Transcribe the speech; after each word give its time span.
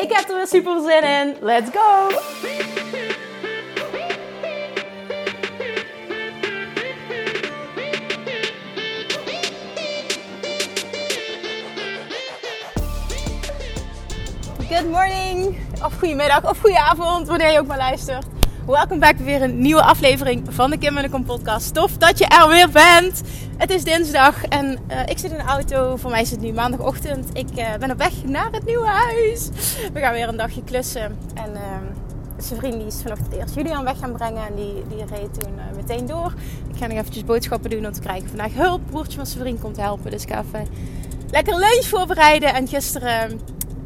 Ik 0.00 0.12
heb 0.12 0.28
er 0.28 0.36
weer 0.36 0.46
super 0.46 0.80
zin 0.80 1.02
in. 1.02 1.36
Let's 1.40 1.70
go! 1.70 2.08
Good 14.68 14.90
morning, 14.90 15.58
of 15.84 15.98
goedemiddag, 15.98 16.50
of 16.50 16.60
goedenavond, 16.60 17.28
wanneer 17.28 17.50
je 17.50 17.58
ook 17.58 17.66
maar 17.66 17.76
luistert. 17.76 18.39
Welkom 18.66 18.98
bij 18.98 19.16
weer 19.16 19.42
een 19.42 19.60
nieuwe 19.60 19.82
aflevering 19.82 20.42
van 20.48 20.70
de 20.70 20.78
Kim 20.78 20.96
en 20.96 21.02
de 21.02 21.10
Kom 21.10 21.24
podcast. 21.24 21.74
Tof 21.74 21.96
dat 21.96 22.18
je 22.18 22.26
er 22.26 22.48
weer 22.48 22.70
bent. 22.70 23.22
Het 23.56 23.70
is 23.70 23.84
dinsdag 23.84 24.44
en 24.44 24.78
uh, 24.90 25.00
ik 25.06 25.18
zit 25.18 25.30
in 25.30 25.36
de 25.36 25.42
auto. 25.42 25.96
Voor 25.96 26.10
mij 26.10 26.20
is 26.20 26.30
het 26.30 26.40
nu 26.40 26.52
maandagochtend. 26.52 27.28
Ik 27.32 27.48
uh, 27.58 27.74
ben 27.78 27.90
op 27.90 27.98
weg 27.98 28.24
naar 28.24 28.48
het 28.50 28.64
nieuwe 28.64 28.86
huis. 28.86 29.48
We 29.92 30.00
gaan 30.00 30.12
weer 30.12 30.28
een 30.28 30.36
dagje 30.36 30.64
klussen. 30.64 31.18
En 31.34 31.50
uh, 31.52 31.60
zijn 32.38 32.58
vriend 32.58 32.74
die 32.74 32.86
is 32.86 33.00
vanochtend 33.02 33.32
eerst 33.32 33.54
Julian 33.54 33.84
weg 33.84 33.98
gaan 33.98 34.12
brengen. 34.12 34.46
En 34.46 34.54
die, 34.54 34.82
die 34.88 35.04
reed 35.06 35.40
toen 35.40 35.52
meteen 35.76 36.06
door. 36.06 36.34
Ik 36.72 36.76
ga 36.76 36.86
nog 36.86 36.98
eventjes 36.98 37.24
boodschappen 37.24 37.70
doen 37.70 37.86
om 37.86 37.92
te 37.92 38.00
krijgen 38.00 38.28
vandaag 38.28 38.54
hulp. 38.54 38.80
Broertje 38.90 39.16
van 39.16 39.26
zijn 39.26 39.40
vriend 39.40 39.60
komt 39.60 39.76
helpen. 39.76 40.10
Dus 40.10 40.22
ik 40.22 40.32
ga 40.32 40.42
even 40.42 40.66
lekker 41.30 41.54
lunch 41.58 41.84
voorbereiden. 41.84 42.54
En 42.54 42.68
gisteren 42.68 43.40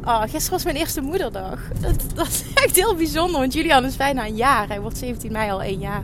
Oh, 0.05 0.21
gisteren 0.21 0.51
was 0.51 0.63
mijn 0.63 0.75
eerste 0.75 1.01
moederdag. 1.01 1.59
Dat, 1.81 2.15
dat, 2.15 2.27
is 2.27 2.43
echt 2.65 2.75
heel 2.75 2.95
bijzonder, 2.95 3.39
want 3.39 3.53
Julian 3.53 3.85
is 3.85 3.95
bijna 3.95 4.25
een 4.25 4.35
jaar. 4.35 4.67
Hij 4.67 4.81
wordt 4.81 4.97
17 4.97 5.31
mei 5.31 5.51
al 5.51 5.61
één 5.61 5.79
jaar. 5.79 6.03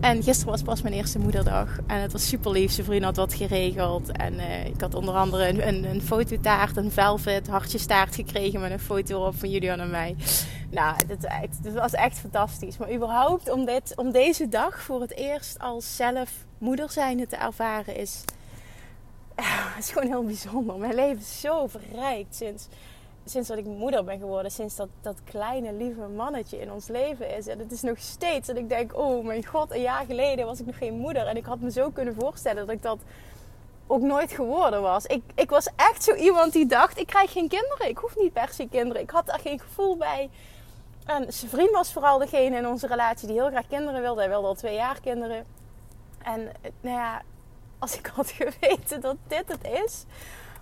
En 0.00 0.22
gisteren 0.22 0.52
was 0.52 0.62
pas 0.62 0.82
mijn 0.82 0.94
eerste 0.94 1.18
moederdag. 1.18 1.78
En 1.86 2.00
het 2.00 2.12
was 2.12 2.28
super 2.28 2.50
lief. 2.50 2.72
Zijn 2.72 2.86
vriend 2.86 3.04
had 3.04 3.16
wat 3.16 3.34
geregeld. 3.34 4.12
En 4.12 4.34
uh, 4.34 4.66
ik 4.66 4.80
had 4.80 4.94
onder 4.94 5.14
andere 5.14 5.48
een, 5.48 5.68
een, 5.68 5.84
een 5.84 6.02
fototaart, 6.02 6.76
een 6.76 6.90
velvet 6.90 7.48
hartjestaart 7.48 8.14
gekregen 8.14 8.60
met 8.60 8.70
een 8.70 8.78
foto 8.78 9.26
op 9.26 9.38
van 9.38 9.50
Julian 9.50 9.80
en 9.80 9.90
mij. 9.90 10.16
Nou, 10.70 10.96
dit, 11.06 11.72
was 11.72 11.92
echt 11.92 12.18
fantastisch. 12.18 12.76
Maar 12.76 12.92
überhaupt 12.92 13.50
om, 13.50 13.64
dit, 13.64 13.92
om 13.96 14.10
deze 14.12 14.48
dag 14.48 14.82
voor 14.82 15.00
het 15.00 15.16
eerst 15.16 15.58
als 15.58 15.96
zelf 15.96 16.30
moeder 16.58 16.90
zijnde 16.90 17.26
te 17.26 17.36
ervaren 17.36 17.96
is... 17.96 18.24
Het 19.74 19.84
is 19.84 19.90
gewoon 19.90 20.08
heel 20.08 20.24
bijzonder. 20.24 20.78
Mijn 20.78 20.94
leven 20.94 21.18
is 21.18 21.40
zo 21.40 21.66
verrijkt 21.66 22.36
sinds 22.36 22.68
sinds 23.30 23.48
dat 23.48 23.58
ik 23.58 23.64
moeder 23.64 24.04
ben 24.04 24.18
geworden, 24.18 24.50
sinds 24.50 24.76
dat, 24.76 24.88
dat 25.00 25.16
kleine 25.24 25.72
lieve 25.72 26.06
mannetje 26.06 26.60
in 26.60 26.72
ons 26.72 26.88
leven 26.88 27.36
is. 27.36 27.46
En 27.46 27.58
het 27.58 27.72
is 27.72 27.82
nog 27.82 27.98
steeds 27.98 28.46
dat 28.46 28.56
ik 28.56 28.68
denk, 28.68 28.96
oh 28.96 29.24
mijn 29.24 29.46
god, 29.46 29.70
een 29.70 29.80
jaar 29.80 30.04
geleden 30.04 30.46
was 30.46 30.60
ik 30.60 30.66
nog 30.66 30.78
geen 30.78 30.94
moeder. 30.94 31.26
En 31.26 31.36
ik 31.36 31.44
had 31.44 31.60
me 31.60 31.70
zo 31.70 31.90
kunnen 31.90 32.14
voorstellen 32.14 32.66
dat 32.66 32.74
ik 32.74 32.82
dat 32.82 32.98
ook 33.86 34.00
nooit 34.00 34.32
geworden 34.32 34.82
was. 34.82 35.06
Ik, 35.06 35.22
ik 35.34 35.50
was 35.50 35.68
echt 35.76 36.04
zo 36.04 36.14
iemand 36.14 36.52
die 36.52 36.66
dacht, 36.66 36.98
ik 36.98 37.06
krijg 37.06 37.32
geen 37.32 37.48
kinderen. 37.48 37.88
Ik 37.88 37.98
hoef 37.98 38.16
niet 38.16 38.32
per 38.32 38.48
se 38.48 38.68
kinderen. 38.68 39.02
Ik 39.02 39.10
had 39.10 39.26
daar 39.26 39.40
geen 39.40 39.60
gevoel 39.60 39.96
bij. 39.96 40.30
En 41.04 41.32
zijn 41.32 41.50
vriend 41.50 41.70
was 41.70 41.92
vooral 41.92 42.18
degene 42.18 42.56
in 42.56 42.66
onze 42.66 42.86
relatie 42.86 43.28
die 43.28 43.40
heel 43.40 43.50
graag 43.50 43.66
kinderen 43.66 44.00
wilde. 44.00 44.20
Hij 44.20 44.28
wilde 44.28 44.46
al 44.46 44.54
twee 44.54 44.74
jaar 44.74 45.00
kinderen. 45.00 45.44
En 46.22 46.50
nou 46.80 46.96
ja, 46.96 47.22
als 47.78 47.98
ik 47.98 48.06
had 48.14 48.30
geweten 48.40 49.00
dat 49.00 49.16
dit 49.26 49.48
het 49.48 49.64
is 49.84 50.04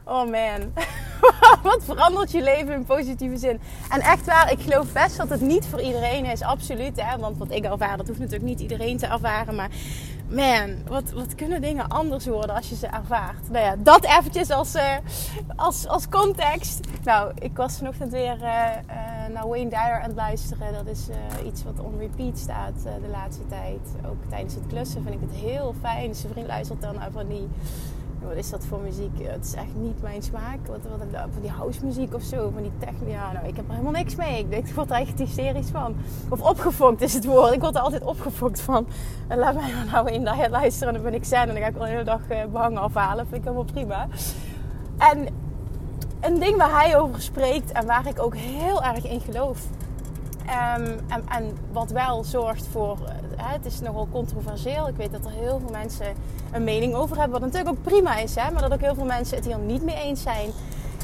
Oh 0.06 0.30
man, 0.30 0.72
wat 1.62 1.80
verandert 1.84 2.32
je 2.32 2.42
leven 2.42 2.74
in 2.74 2.84
positieve 2.84 3.36
zin? 3.36 3.60
En 3.90 4.00
echt 4.00 4.26
waar, 4.26 4.52
ik 4.52 4.60
geloof 4.60 4.92
best 4.92 5.16
dat 5.16 5.28
het 5.28 5.40
niet 5.40 5.66
voor 5.66 5.80
iedereen 5.80 6.24
is, 6.24 6.42
absoluut. 6.42 7.00
Hè? 7.02 7.18
Want 7.18 7.38
wat 7.38 7.50
ik 7.50 7.64
ervaar, 7.64 7.96
dat 7.96 8.06
hoeft 8.06 8.18
natuurlijk 8.18 8.48
niet 8.48 8.60
iedereen 8.60 8.98
te 8.98 9.06
ervaren. 9.06 9.54
Maar 9.54 9.70
man, 10.28 10.76
wat, 10.88 11.10
wat 11.10 11.34
kunnen 11.34 11.60
dingen 11.60 11.88
anders 11.88 12.26
worden 12.26 12.56
als 12.56 12.68
je 12.68 12.76
ze 12.76 12.86
ervaart? 12.86 13.50
Nou 13.50 13.64
ja, 13.64 13.74
dat 13.78 14.04
eventjes 14.04 14.50
als, 14.50 14.74
uh, 14.74 14.96
als, 15.56 15.86
als 15.88 16.08
context. 16.08 16.80
Nou, 17.04 17.32
ik 17.38 17.56
was 17.56 17.76
vanochtend 17.76 18.12
weer 18.12 18.36
uh, 18.36 18.46
uh, 18.46 19.34
naar 19.34 19.48
Wayne 19.48 19.70
Dyer 19.70 20.00
aan 20.00 20.08
het 20.08 20.16
luisteren. 20.16 20.72
Dat 20.72 20.86
is 20.86 21.06
iets 21.46 21.64
wat 21.64 21.80
on 21.80 21.98
repeat 21.98 22.38
staat 22.38 22.82
de 22.82 23.08
laatste 23.10 23.46
tijd. 23.46 23.80
Ook 24.06 24.30
tijdens 24.30 24.54
het 24.54 24.66
klussen 24.68 25.02
vind 25.02 25.14
ik 25.14 25.28
het 25.30 25.40
heel 25.40 25.74
fijn. 25.80 26.14
Zijn 26.14 26.32
vriend 26.32 26.46
luistert 26.46 26.80
dan 26.80 26.94
naar 26.94 27.10
van 27.12 27.28
die 27.28 27.48
wat 28.28 28.36
is 28.36 28.50
dat 28.50 28.64
voor 28.66 28.78
muziek? 28.78 29.10
Het 29.22 29.44
is 29.44 29.54
echt 29.54 29.74
niet 29.74 30.02
mijn 30.02 30.22
smaak. 30.22 30.58
Wat, 30.66 30.78
wat, 30.82 31.20
van 31.32 31.42
die 31.42 31.50
house 31.50 31.84
muziek 31.84 32.14
of 32.14 32.22
zo, 32.22 32.50
van 32.54 32.62
die 32.62 32.72
techno. 32.78 33.08
Ja, 33.08 33.32
nou, 33.32 33.46
ik 33.46 33.56
heb 33.56 33.64
er 33.64 33.70
helemaal 33.70 33.92
niks 33.92 34.14
mee. 34.14 34.38
Ik 34.38 34.50
denk, 34.50 34.66
ik 34.66 34.74
word 34.74 34.90
er 34.90 34.96
echt 34.96 35.18
hysterisch 35.18 35.70
van. 35.70 35.96
Of 36.28 36.40
opgefokt 36.40 37.00
is 37.00 37.14
het 37.14 37.24
woord. 37.24 37.52
Ik 37.52 37.60
word 37.60 37.74
er 37.74 37.80
altijd 37.80 38.04
opgefokt 38.04 38.60
van. 38.60 38.86
En 39.28 39.38
laat 39.38 39.54
mij 39.54 39.72
maar 39.72 39.86
nou 39.92 40.10
in 40.10 40.24
daar 40.24 40.50
luisteren 40.50 40.88
en 40.88 40.94
dan 40.94 41.10
ben 41.10 41.20
ik 41.20 41.24
zen. 41.24 41.40
En 41.40 41.46
dan 41.48 41.56
ga 41.56 41.66
ik 41.66 41.74
wel 41.74 41.82
de 41.82 41.88
hele 41.88 42.04
dag 42.04 42.20
behangen 42.52 42.80
afhalen. 42.80 43.26
Vind 43.26 43.36
ik 43.36 43.42
helemaal 43.42 43.64
prima. 43.64 44.08
En 44.98 45.28
een 46.20 46.38
ding 46.38 46.56
waar 46.56 46.80
hij 46.80 46.98
over 46.98 47.22
spreekt 47.22 47.72
en 47.72 47.86
waar 47.86 48.06
ik 48.06 48.22
ook 48.22 48.36
heel 48.36 48.82
erg 48.82 49.06
in 49.06 49.20
geloof. 49.20 49.58
Um, 50.44 50.84
en, 51.08 51.28
en, 51.28 51.56
wat 51.72 51.90
wel 51.90 52.24
zorgt 52.24 52.66
voor 52.66 52.98
het 53.36 53.64
is 53.64 53.80
nogal 53.80 54.08
controversieel. 54.10 54.88
Ik 54.88 54.96
weet 54.96 55.12
dat 55.12 55.24
er 55.24 55.30
heel 55.30 55.58
veel 55.58 55.70
mensen 55.70 56.06
een 56.52 56.64
mening 56.64 56.94
over 56.94 57.16
hebben. 57.16 57.40
Wat 57.40 57.50
natuurlijk 57.50 57.76
ook 57.76 57.82
prima 57.92 58.18
is, 58.18 58.34
hè? 58.34 58.50
maar 58.50 58.62
dat 58.62 58.72
ook 58.72 58.80
heel 58.80 58.94
veel 58.94 59.04
mensen 59.04 59.36
het 59.36 59.46
hier 59.46 59.58
niet 59.58 59.82
mee 59.82 59.96
eens 59.96 60.22
zijn. 60.22 60.50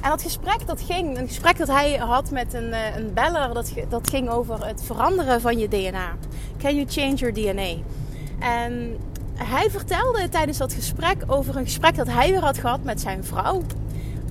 En 0.03 0.11
dat 0.11 0.23
gesprek 0.23 0.67
dat 0.67 0.81
ging, 0.81 1.19
een 1.19 1.27
gesprek 1.27 1.59
dat 1.59 1.69
hij 1.69 1.97
had 1.97 2.31
met 2.31 2.55
een, 2.55 2.73
eh, 2.73 2.97
een 2.97 3.13
beller, 3.15 3.55
dat, 3.55 3.73
dat 3.89 4.11
ging 4.11 4.29
over 4.29 4.67
het 4.67 4.83
veranderen 4.85 5.41
van 5.41 5.59
je 5.59 5.69
DNA. 5.69 6.15
Can 6.59 6.75
you 6.75 6.87
change 6.89 7.15
your 7.15 7.35
DNA? 7.35 7.83
En 8.39 8.97
hij 9.35 9.71
vertelde 9.71 10.29
tijdens 10.29 10.59
dat 10.59 10.73
gesprek 10.73 11.23
over 11.27 11.57
een 11.57 11.65
gesprek 11.65 11.97
dat 11.97 12.07
hij 12.07 12.31
weer 12.31 12.43
had 12.43 12.59
gehad 12.59 12.83
met 12.83 13.01
zijn 13.01 13.25
vrouw. 13.25 13.63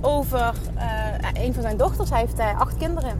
Over 0.00 0.54
uh, 0.76 1.44
een 1.44 1.54
van 1.54 1.62
zijn 1.62 1.76
dochters. 1.76 2.10
Hij 2.10 2.20
heeft 2.20 2.38
uh, 2.38 2.60
acht 2.60 2.76
kinderen. 2.76 3.18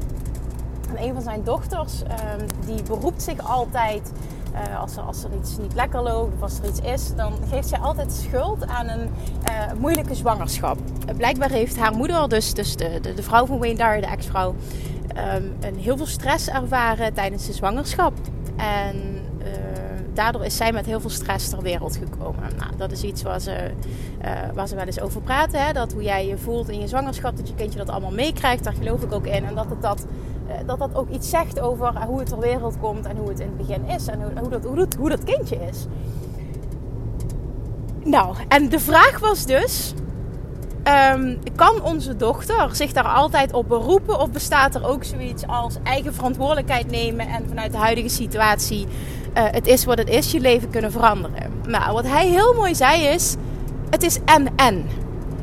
En 0.88 1.02
een 1.02 1.12
van 1.12 1.22
zijn 1.22 1.44
dochters, 1.44 2.00
um, 2.02 2.46
die 2.66 2.82
beroept 2.82 3.22
zich 3.22 3.50
altijd 3.50 4.12
uh, 4.54 4.80
als, 4.80 4.96
er, 4.96 5.02
als 5.02 5.24
er 5.24 5.30
iets 5.40 5.58
niet 5.58 5.74
lekker 5.74 6.02
loopt 6.02 6.34
of 6.34 6.42
als 6.42 6.58
er 6.58 6.68
iets 6.68 6.80
is, 6.80 7.14
dan 7.14 7.32
geeft 7.50 7.68
zij 7.68 7.78
altijd 7.78 8.12
schuld 8.12 8.66
aan 8.66 8.88
een 8.88 9.10
uh, 9.48 9.72
moeilijke 9.78 10.14
zwangerschap. 10.14 10.78
Uh, 11.08 11.16
blijkbaar 11.16 11.50
heeft 11.50 11.78
haar 11.78 11.94
moeder, 11.94 12.28
dus, 12.28 12.54
dus 12.54 12.76
de, 12.76 12.98
de, 13.00 13.14
de 13.14 13.22
vrouw 13.22 13.46
van 13.46 13.58
Wayne 13.58 13.76
Dyer, 13.76 14.00
de 14.00 14.06
ex-vrouw, 14.06 14.54
um, 15.36 15.56
een 15.60 15.76
heel 15.76 15.96
veel 15.96 16.06
stress 16.06 16.48
ervaren 16.48 17.14
tijdens 17.14 17.46
de 17.46 17.52
zwangerschap. 17.52 18.12
En 18.56 19.18
daardoor 20.14 20.44
is 20.44 20.56
zij 20.56 20.72
met 20.72 20.86
heel 20.86 21.00
veel 21.00 21.10
stress 21.10 21.48
ter 21.48 21.62
wereld 21.62 21.96
gekomen. 21.96 22.42
Nou, 22.58 22.76
dat 22.76 22.92
is 22.92 23.02
iets 23.02 23.22
waar 23.22 23.40
ze, 23.40 23.70
waar 24.54 24.68
ze 24.68 24.74
wel 24.74 24.84
eens 24.84 25.00
over 25.00 25.20
praten. 25.20 25.66
Hè? 25.66 25.72
Dat 25.72 25.92
hoe 25.92 26.02
jij 26.02 26.26
je 26.26 26.38
voelt 26.38 26.68
in 26.68 26.80
je 26.80 26.88
zwangerschap, 26.88 27.36
dat 27.36 27.48
je 27.48 27.54
kindje 27.54 27.78
dat 27.78 27.88
allemaal 27.88 28.10
meekrijgt. 28.10 28.64
Daar 28.64 28.72
geloof 28.72 29.02
ik 29.02 29.12
ook 29.12 29.26
in. 29.26 29.44
En 29.44 29.54
dat 29.54 29.66
het 29.68 29.82
dat 29.82 30.00
eh, 30.00 30.06
dat 30.66 30.78
dat 30.78 30.94
ook 30.94 31.08
iets 31.08 31.30
zegt 31.30 31.60
over 31.60 32.04
hoe 32.06 32.18
het 32.18 32.28
ter 32.28 32.38
wereld 32.38 32.78
komt 32.80 33.06
en 33.06 33.16
hoe 33.16 33.28
het 33.28 33.40
in 33.40 33.46
het 33.46 33.56
begin 33.56 33.84
is 33.84 34.06
en 34.06 34.22
hoe, 34.22 34.30
hoe, 34.40 34.48
dat, 34.48 34.94
hoe, 34.98 35.08
dat, 35.08 35.24
kindje 35.24 35.56
is. 35.70 35.86
Nou, 38.04 38.36
en 38.48 38.68
de 38.68 38.78
vraag 38.78 39.18
was 39.18 39.46
dus: 39.46 39.94
um, 41.14 41.38
kan 41.54 41.82
onze 41.82 42.16
dochter 42.16 42.76
zich 42.76 42.92
daar 42.92 43.08
altijd 43.08 43.52
op 43.52 43.68
beroepen 43.68 44.20
of 44.20 44.30
bestaat 44.30 44.74
er 44.74 44.86
ook 44.86 45.04
zoiets 45.04 45.46
als 45.46 45.76
eigen 45.82 46.14
verantwoordelijkheid 46.14 46.90
nemen 46.90 47.28
en 47.28 47.48
vanuit 47.48 47.72
de 47.72 47.78
huidige 47.78 48.08
situatie 48.08 48.86
uh, 49.36 49.44
het 49.50 49.66
is 49.66 49.84
wat 49.84 49.98
het 49.98 50.08
is, 50.08 50.32
je 50.32 50.40
leven 50.40 50.70
kunnen 50.70 50.92
veranderen? 50.92 51.52
Nou, 51.66 51.92
wat 51.92 52.06
hij 52.06 52.28
heel 52.28 52.54
mooi 52.54 52.74
zei 52.74 53.02
is: 53.02 53.36
het 53.90 54.02
is 54.02 54.18
en 54.24 54.48
en. 54.56 54.86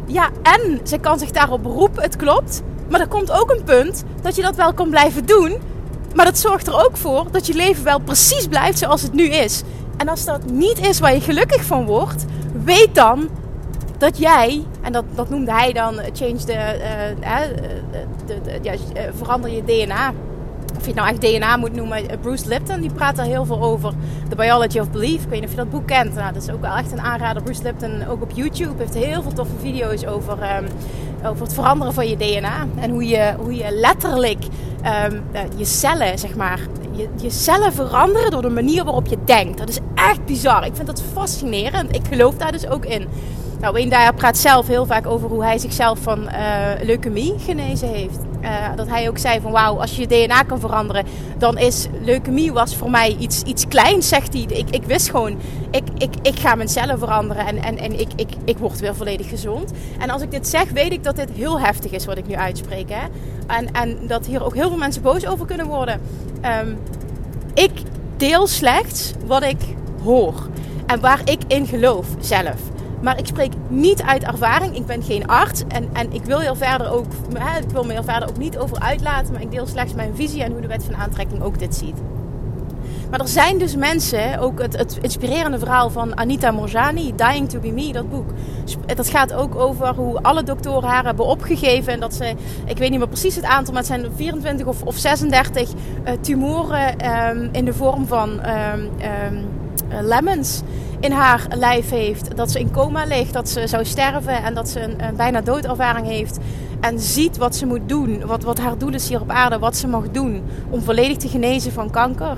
Ja, 0.06 0.30
en 0.44 0.80
ze 0.84 0.98
kan 0.98 1.20
zich 1.20 1.32
daarop 1.32 1.64
beroepen, 1.64 2.04
het 2.04 2.16
klopt. 2.16 2.62
Maar 2.90 3.00
er 3.00 3.08
komt 3.08 3.32
ook 3.32 3.52
een 3.52 3.64
punt 3.64 4.04
dat 4.22 4.36
je 4.36 4.42
dat 4.42 4.56
wel 4.56 4.74
kan 4.74 4.90
blijven 4.90 5.26
doen. 5.26 5.58
Maar 6.16 6.26
dat 6.26 6.38
zorgt 6.38 6.68
er 6.68 6.86
ook 6.86 6.98
voor 6.98 7.26
dat 7.32 7.48
je 7.48 7.54
leven 7.54 7.84
wel 7.84 8.00
precies 8.00 8.48
blijft 8.48 8.78
zoals 8.78 9.02
het 9.02 9.14
nu 9.14 9.24
is. 9.24 9.64
En 9.98 10.10
als 10.10 10.26
dat 10.26 10.46
niet 10.46 10.80
is 10.88 11.00
waar 11.00 11.14
je 11.14 11.22
gelukkig 11.22 11.64
van 11.64 11.86
wordt, 11.86 12.26
weet 12.64 12.96
dan 12.96 13.30
dat 13.98 14.18
jij, 14.18 14.64
en 14.82 14.92
dat, 14.92 15.04
dat 15.16 15.30
noemde 15.30 15.52
hij 15.52 15.74
dan, 15.74 16.00
eh, 16.00 16.12
change 16.14 16.36
the, 16.38 16.76
de, 18.26 18.60
ja, 18.62 18.74
verander 19.18 19.52
je 19.52 19.64
DNA. 19.64 20.14
Of 20.78 20.86
je 20.86 20.92
het 20.92 20.96
nou 20.96 21.10
echt 21.10 21.22
DNA 21.22 21.58
moet 21.58 21.74
noemen. 21.74 22.20
Bruce 22.22 22.48
Lipton 22.48 22.82
die 22.82 22.92
praat 22.92 23.16
daar 23.16 23.26
heel 23.26 23.46
veel 23.46 23.62
over. 23.62 23.94
The 24.30 24.36
Biology 24.36 24.80
of 24.80 24.92
Belief. 24.92 25.24
Ik 25.24 25.30
weet 25.30 25.40
niet 25.40 25.44
of 25.44 25.50
je 25.50 25.62
dat 25.62 25.70
boek 25.70 25.88
kent. 25.88 26.14
Nou, 26.14 26.34
dat 26.34 26.44
is 26.44 26.50
ook 26.50 26.62
wel 26.62 26.76
echt 26.76 26.92
een 26.92 27.02
aanrader. 27.02 27.44
Bruce 27.44 27.64
Lipton, 27.64 28.08
ook 28.08 28.22
op 28.22 28.32
YouTube, 28.32 28.74
heeft 28.78 28.94
heel 28.94 29.22
veel 29.22 29.34
toffe 29.34 29.54
video's 29.62 30.06
over, 30.06 30.58
um, 30.58 30.68
over 31.26 31.44
het 31.44 31.54
veranderen 31.54 31.94
van 31.94 32.08
je 32.08 32.18
DNA. 32.18 32.68
En 32.76 32.90
hoe 32.90 33.08
je, 33.08 33.34
hoe 33.38 33.56
je 33.56 33.72
letterlijk 33.72 34.44
um, 35.12 35.24
je 35.56 35.66
cellen, 35.66 36.20
zeg 36.20 36.36
maar, 36.36 36.60
je, 36.92 37.08
je 37.16 37.30
cellen 37.30 37.74
veranderen 37.74 38.32
door 38.32 38.42
de 38.42 38.50
manier 38.50 38.84
waarop 38.84 39.08
je 39.08 39.18
denkt. 39.26 39.58
Dat 39.58 39.70
is 39.70 39.80
echt 39.96 40.26
bizar. 40.26 40.66
Ik 40.66 40.76
vind 40.76 40.88
dat 40.88 41.04
fascinerend. 41.14 41.96
Ik 41.96 42.08
geloof 42.10 42.36
daar 42.36 42.52
dus 42.52 42.68
ook 42.68 42.86
in. 42.86 43.08
Nou, 43.60 43.74
Wayne 43.74 44.14
praat 44.16 44.38
zelf 44.38 44.68
heel 44.68 44.86
vaak 44.86 45.08
over 45.08 45.30
hoe 45.30 45.44
hij 45.44 45.58
zichzelf 45.58 46.00
van 46.00 46.22
uh, 46.24 46.70
leukemie 46.82 47.34
genezen 47.40 47.88
heeft. 47.88 48.18
Uh, 48.42 48.76
dat 48.76 48.88
hij 48.88 49.10
ook 49.10 49.18
zei 49.18 49.42
van 49.42 49.52
wauw, 49.52 49.80
als 49.80 49.96
je 49.96 50.02
je 50.02 50.08
DNA 50.08 50.44
kan 50.44 50.60
veranderen, 50.60 51.06
dan 51.38 51.58
is 51.58 51.88
leukemie 52.02 52.54
was 52.54 52.76
voor 52.76 52.90
mij 52.90 53.16
iets, 53.20 53.44
iets 53.44 53.68
kleins, 53.68 54.08
zegt 54.08 54.34
hij. 54.34 54.42
Ik, 54.42 54.70
ik 54.70 54.84
wist 54.84 55.10
gewoon, 55.10 55.40
ik, 55.72 55.84
ik, 55.98 56.14
ik 56.22 56.40
ga 56.40 56.56
mijn 56.56 56.70
cellen 56.70 57.00
veranderen 57.00 57.46
en, 57.46 57.64
en, 57.64 57.78
en 57.78 58.00
ik, 58.00 58.08
ik, 58.16 58.30
ik 58.46 58.58
word 58.58 58.80
weer 58.80 58.96
volledig 58.96 59.30
gezond. 59.30 59.72
En 60.00 60.10
als 60.10 60.22
ik 60.22 60.32
dit 60.32 60.48
zeg, 60.48 60.70
weet 60.70 60.92
ik 60.92 61.04
dat 61.04 61.16
dit 61.16 61.30
heel 61.32 61.60
heftig 61.60 61.92
is 61.92 62.06
wat 62.06 62.18
ik 62.18 62.28
nu 62.28 62.36
uitspreek. 62.36 62.90
Hè? 62.90 63.08
En, 63.48 63.72
en 63.72 64.08
dat 64.08 64.26
hier 64.26 64.46
ook 64.46 64.56
heel 64.56 64.68
veel 64.68 64.78
mensen 64.78 65.02
boos 65.02 65.26
over 65.26 65.46
kunnen 65.46 65.66
worden. 65.66 66.02
Um, 66.62 66.78
ik 67.54 67.72
deel 68.18 68.48
slechts 68.48 69.14
wat 69.26 69.44
ik 69.44 69.62
hoor 70.04 70.48
en 70.86 71.00
waar 71.00 71.22
ik 71.26 71.40
in 71.48 71.68
geloof 71.68 72.08
zelf. 72.20 72.76
Maar 73.02 73.20
ik 73.20 73.26
spreek 73.26 73.54
niet 73.68 74.02
uit 74.02 74.24
ervaring. 74.24 74.76
Ik 74.76 74.86
ben 74.86 75.04
geen 75.04 75.28
arts. 75.28 75.64
En, 75.68 75.90
en 75.94 76.14
ik 76.14 76.24
wil 76.24 76.40
heel 76.40 76.56
verder 76.56 76.92
ook. 76.92 77.06
Hè, 77.38 77.60
ik 77.60 77.70
wil 77.70 77.84
me 77.84 77.94
heel 77.94 78.04
verder 78.04 78.30
ook 78.30 78.38
niet 78.38 78.58
over 78.58 78.80
uitlaten. 78.80 79.34
Maar 79.34 79.42
ik 79.42 79.52
deel 79.52 79.68
slechts 79.68 79.94
mijn 79.94 80.16
visie 80.16 80.44
en 80.44 80.52
hoe 80.52 80.62
de 80.62 80.68
wet 80.68 80.84
van 80.84 80.96
aantrekking 80.96 81.42
ook 81.42 81.60
dit 81.60 81.76
ziet. 81.76 81.96
Maar 83.10 83.20
er 83.20 83.28
zijn 83.28 83.58
dus 83.58 83.76
mensen, 83.76 84.40
ook 84.40 84.62
het, 84.62 84.78
het 84.78 84.98
inspirerende 85.02 85.60
verhaal 85.60 85.90
van 85.90 86.18
Anita 86.18 86.52
Morjani, 86.52 87.14
Dying 87.16 87.50
to 87.50 87.60
be 87.60 87.72
Me, 87.72 87.92
dat 87.92 88.10
boek. 88.10 88.30
Dat 88.96 89.10
gaat 89.10 89.34
ook 89.34 89.56
over 89.56 89.96
hoe 89.96 90.22
alle 90.22 90.44
doktoren 90.44 90.90
haar 90.90 91.06
hebben 91.06 91.26
opgegeven. 91.26 91.94
En 91.94 92.00
dat 92.00 92.14
ze, 92.14 92.34
ik 92.66 92.78
weet 92.78 92.90
niet 92.90 93.00
meer 93.00 93.08
precies 93.08 93.36
het 93.36 93.46
aantal, 93.46 93.74
maar 93.74 93.84
het 93.84 93.92
zijn 93.92 94.12
24 94.16 94.68
of, 94.68 94.84
of 94.84 94.96
36 94.96 95.70
uh, 95.70 96.12
tumoren 96.22 97.12
um, 97.30 97.50
in 97.52 97.66
de 97.66 97.74
vorm 97.74 98.08
van 98.08 98.30
um, 98.30 98.90
lemons 100.02 100.62
in 101.00 101.12
haar 101.12 101.48
lijf 101.56 101.90
heeft. 101.90 102.38
Dat 102.38 102.52
ze 102.52 102.60
in 102.60 102.72
coma 102.72 103.06
ligt, 103.06 103.34
dat 103.34 103.50
ze 103.50 103.68
zou 103.68 103.86
sterven 103.86 104.44
en 104.44 104.54
dat 104.54 104.70
ze 104.70 104.82
een, 104.82 105.04
een 105.04 105.16
bijna 105.16 105.42
doodervaring 105.42 106.08
heeft. 106.08 106.38
En 106.80 107.00
ziet 107.00 107.38
wat 107.38 107.56
ze 107.56 107.66
moet 107.66 107.90
doen, 107.90 108.26
wat, 108.26 108.44
wat 108.44 108.60
haar 108.60 108.78
doel 108.78 108.94
is 108.94 109.10
hier 109.10 109.22
op 109.22 109.30
aarde, 109.30 109.60
wat 109.60 109.78
ze 109.78 109.88
mag 109.88 110.12
doen 110.12 110.44
om 110.70 110.82
volledig 110.82 111.18
te 111.18 111.28
genezen 111.28 111.72
van 111.72 111.90
kanker. 111.90 112.38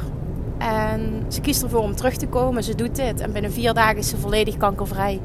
En 0.58 1.26
ze 1.28 1.42
kiest 1.42 1.64
ervoor 1.64 1.82
om 1.82 1.96
terug 1.96 2.16
te 2.16 2.28
komen. 2.28 2.64
Ze 2.64 2.76
doet 2.76 2.96
dit. 2.96 3.20
En 3.20 3.32
binnen 3.32 3.52
vier 3.52 3.74
dagen 3.74 3.98
is 3.98 4.10
ze 4.10 4.18
volledig 4.18 4.58
kankervrij. 4.58 5.22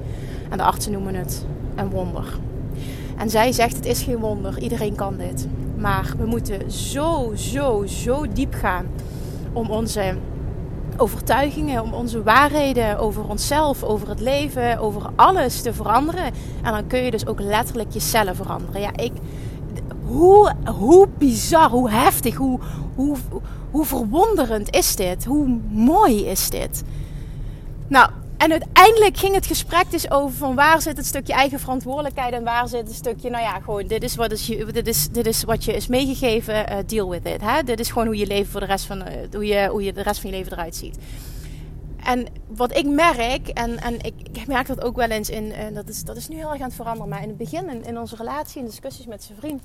En 0.50 0.58
de 0.58 0.64
artsen 0.64 0.92
noemen 0.92 1.14
het 1.14 1.46
een 1.74 1.90
wonder. 1.90 2.38
En 3.16 3.30
zij 3.30 3.52
zegt: 3.52 3.76
Het 3.76 3.86
is 3.86 4.02
geen 4.02 4.18
wonder. 4.18 4.58
Iedereen 4.58 4.94
kan 4.94 5.16
dit. 5.16 5.46
Maar 5.76 6.12
we 6.18 6.26
moeten 6.26 6.70
zo, 6.70 7.32
zo, 7.34 7.86
zo 7.86 8.26
diep 8.32 8.54
gaan 8.54 8.86
om 9.52 9.70
onze 9.70 10.14
overtuigingen, 10.96 11.82
om 11.82 11.92
onze 11.92 12.22
waarheden 12.22 12.98
over 12.98 13.28
onszelf, 13.28 13.82
over 13.82 14.08
het 14.08 14.20
leven, 14.20 14.78
over 14.78 15.10
alles 15.16 15.62
te 15.62 15.72
veranderen. 15.72 16.24
En 16.62 16.72
dan 16.72 16.86
kun 16.86 16.98
je 16.98 17.10
dus 17.10 17.26
ook 17.26 17.40
letterlijk 17.40 17.92
je 17.92 18.00
cellen 18.00 18.36
veranderen. 18.36 18.80
Ja, 18.80 18.90
ik. 18.96 19.12
Hoe, 20.04 20.52
hoe 20.64 21.08
bizar, 21.18 21.70
hoe 21.70 21.90
heftig, 21.90 22.34
hoe, 22.34 22.60
hoe, 22.94 23.16
hoe 23.70 23.84
verwonderend 23.84 24.74
is 24.74 24.96
dit? 24.96 25.24
Hoe 25.24 25.58
mooi 25.70 26.26
is 26.26 26.50
dit? 26.50 26.82
Nou, 27.88 28.10
en 28.36 28.50
uiteindelijk 28.50 29.16
ging 29.16 29.34
het 29.34 29.46
gesprek 29.46 29.90
dus 29.90 30.10
over 30.10 30.36
van 30.36 30.54
waar 30.54 30.82
zit 30.82 30.96
het 30.96 31.06
stukje 31.06 31.32
eigen 31.32 31.60
verantwoordelijkheid 31.60 32.32
en 32.32 32.44
waar 32.44 32.68
zit 32.68 32.86
het 32.86 32.96
stukje, 32.96 33.30
nou 33.30 33.42
ja, 33.42 33.60
gewoon 33.60 33.86
dit 33.86 34.02
is 34.02 34.14
wat, 34.14 34.46
je, 34.46 34.64
dit 34.64 34.86
is, 34.86 35.08
dit 35.08 35.26
is 35.26 35.44
wat 35.44 35.64
je 35.64 35.72
is 35.72 35.86
meegegeven, 35.86 36.54
uh, 36.54 36.78
deal 36.86 37.10
with 37.10 37.26
it. 37.26 37.40
Hè? 37.40 37.62
Dit 37.62 37.80
is 37.80 37.88
gewoon 37.88 38.06
hoe 38.06 38.16
je 38.16 38.26
leven 38.26 38.50
voor 38.50 38.60
de 38.60 38.66
rest 38.66 38.84
van, 38.84 38.98
uh, 38.98 39.04
hoe, 39.32 39.46
je, 39.46 39.68
hoe 39.68 39.82
je 39.82 39.92
de 39.92 40.02
rest 40.02 40.20
van 40.20 40.30
je 40.30 40.36
leven 40.36 40.52
eruit 40.52 40.76
ziet. 40.76 40.98
En 42.04 42.26
wat 42.46 42.76
ik 42.76 42.86
merk, 42.86 43.48
en, 43.48 43.80
en 43.80 43.94
ik, 44.00 44.14
ik 44.32 44.46
merk 44.46 44.66
dat 44.66 44.82
ook 44.82 44.96
wel 44.96 45.08
eens 45.08 45.30
in, 45.30 45.44
uh, 45.44 45.74
dat, 45.74 45.88
is, 45.88 46.02
dat 46.02 46.16
is 46.16 46.28
nu 46.28 46.36
heel 46.36 46.50
erg 46.50 46.60
aan 46.60 46.66
het 46.66 46.74
veranderen, 46.74 47.08
maar 47.08 47.22
in 47.22 47.28
het 47.28 47.38
begin 47.38 47.70
in, 47.70 47.84
in 47.84 47.98
onze 47.98 48.16
relatie, 48.16 48.60
in 48.60 48.66
discussies 48.66 49.06
met 49.06 49.22
zijn 49.22 49.38
vriend, 49.38 49.62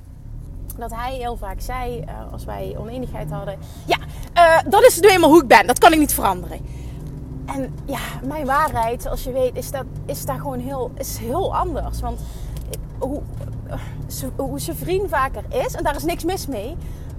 dat 0.77 0.91
hij 0.95 1.13
heel 1.13 1.37
vaak 1.37 1.61
zei, 1.61 2.03
als 2.31 2.45
wij 2.45 2.75
oneenigheid 2.77 3.29
hadden: 3.29 3.59
Ja, 3.85 3.97
dat 4.69 4.83
is 4.83 4.99
nu 4.99 5.09
eenmaal 5.09 5.29
hoe 5.29 5.41
ik 5.41 5.47
ben, 5.47 5.67
dat 5.67 5.79
kan 5.79 5.93
ik 5.93 5.99
niet 5.99 6.13
veranderen. 6.13 6.59
En 7.55 7.75
ja, 7.85 7.99
mijn 8.23 8.45
waarheid, 8.45 9.01
zoals 9.01 9.23
je 9.23 9.31
weet, 9.31 9.55
is, 9.55 9.71
dat, 9.71 9.85
is 10.05 10.25
daar 10.25 10.39
gewoon 10.39 10.59
heel, 10.59 10.91
is 10.97 11.17
heel 11.17 11.55
anders. 11.55 12.01
Want 12.01 12.19
hoe, 12.99 13.21
hoe 14.35 14.59
zijn 14.59 14.77
vriend 14.77 15.09
vaker 15.09 15.43
is, 15.49 15.73
en 15.73 15.83
daar 15.83 15.95
is 15.95 16.03
niks 16.03 16.23
mis 16.23 16.47
mee, 16.47 16.77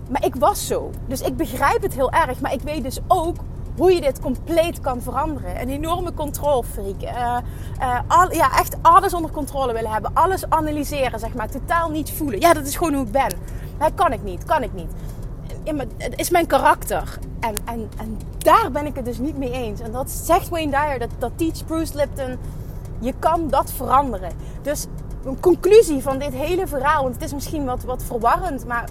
maar 0.08 0.24
ik 0.24 0.34
was 0.34 0.66
zo. 0.66 0.90
Dus 1.06 1.20
ik 1.20 1.36
begrijp 1.36 1.82
het 1.82 1.94
heel 1.94 2.10
erg, 2.12 2.40
maar 2.40 2.52
ik 2.52 2.62
weet 2.62 2.82
dus 2.82 2.98
ook 3.06 3.36
hoe 3.76 3.92
je 3.92 4.00
dit 4.00 4.20
compleet 4.20 4.80
kan 4.80 5.00
veranderen. 5.00 5.60
Een 5.60 5.68
enorme 5.68 6.14
controlfreak. 6.14 7.02
Uh, 7.02 7.36
uh, 7.80 8.00
al, 8.06 8.32
ja, 8.32 8.58
echt 8.58 8.76
alles 8.82 9.14
onder 9.14 9.30
controle 9.30 9.72
willen 9.72 9.90
hebben. 9.90 10.10
Alles 10.14 10.50
analyseren, 10.50 11.18
zeg 11.18 11.34
maar. 11.34 11.50
Totaal 11.50 11.90
niet 11.90 12.10
voelen. 12.10 12.40
Ja, 12.40 12.52
dat 12.52 12.66
is 12.66 12.76
gewoon 12.76 12.94
hoe 12.94 13.06
ik 13.06 13.12
ben. 13.12 13.32
Dat 13.78 13.94
kan 13.94 14.12
ik 14.12 14.22
niet, 14.22 14.44
kan 14.44 14.62
ik 14.62 14.72
niet. 14.72 14.90
Het 15.78 16.18
is 16.18 16.30
mijn 16.30 16.46
karakter. 16.46 17.18
En, 17.40 17.54
en, 17.64 17.90
en 17.98 18.18
daar 18.38 18.70
ben 18.70 18.86
ik 18.86 18.96
het 18.96 19.04
dus 19.04 19.18
niet 19.18 19.38
mee 19.38 19.52
eens. 19.52 19.80
En 19.80 19.92
dat 19.92 20.10
zegt 20.10 20.48
Wayne 20.48 20.70
Dyer, 20.70 20.98
dat, 20.98 21.10
dat 21.18 21.32
teach 21.36 21.64
Bruce 21.66 21.96
Lipton. 21.96 22.38
Je 22.98 23.14
kan 23.18 23.48
dat 23.48 23.72
veranderen. 23.72 24.32
Dus 24.62 24.86
een 25.24 25.40
conclusie 25.40 26.02
van 26.02 26.18
dit 26.18 26.32
hele 26.32 26.66
verhaal. 26.66 27.02
Want 27.02 27.14
het 27.14 27.24
is 27.24 27.34
misschien 27.34 27.64
wat, 27.64 27.84
wat 27.84 28.02
verwarrend, 28.02 28.66
maar 28.66 28.88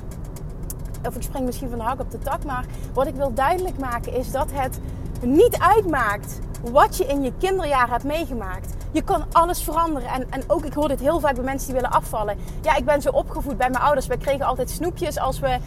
of 1.08 1.16
ik 1.16 1.22
spring 1.22 1.46
misschien 1.46 1.70
van 1.70 1.78
de 1.78 1.84
hak 1.84 2.00
op 2.00 2.12
de 2.12 2.20
tak, 2.20 2.44
maar 2.44 2.66
wat 2.94 3.08
ik 3.08 3.16
wil 3.16 3.34
duidelijk 3.34 3.80
maken 3.80 4.14
is 4.14 4.32
dat 4.32 4.48
het 4.52 4.80
niet 5.22 5.58
uitmaakt 5.60 6.40
wat 6.72 6.98
je 6.98 7.06
in 7.06 7.22
je 7.22 7.32
kinderjaren 7.38 7.90
hebt 7.90 8.04
meegemaakt. 8.04 8.74
Je 8.92 9.02
kan 9.02 9.26
alles 9.32 9.64
veranderen. 9.64 10.10
En, 10.10 10.28
en 10.30 10.44
ook, 10.48 10.66
ik 10.66 10.74
hoor 10.74 10.88
dit 10.88 11.00
heel 11.00 11.20
vaak 11.20 11.36
bij 11.36 11.44
mensen 11.44 11.68
die 11.68 11.76
willen 11.82 11.92
afvallen. 11.92 12.38
Ja, 12.62 12.76
ik 12.76 12.86
ben 12.86 13.02
zo 13.02 13.10
opgevoed 13.10 13.58
bij 13.58 13.70
mijn 13.70 13.84
ouders. 13.84 14.08
We 14.08 14.18
kregen 14.18 14.46
altijd 14.46 14.70
snoepjes 14.70 15.20
als 15.20 15.40
we 15.40 15.58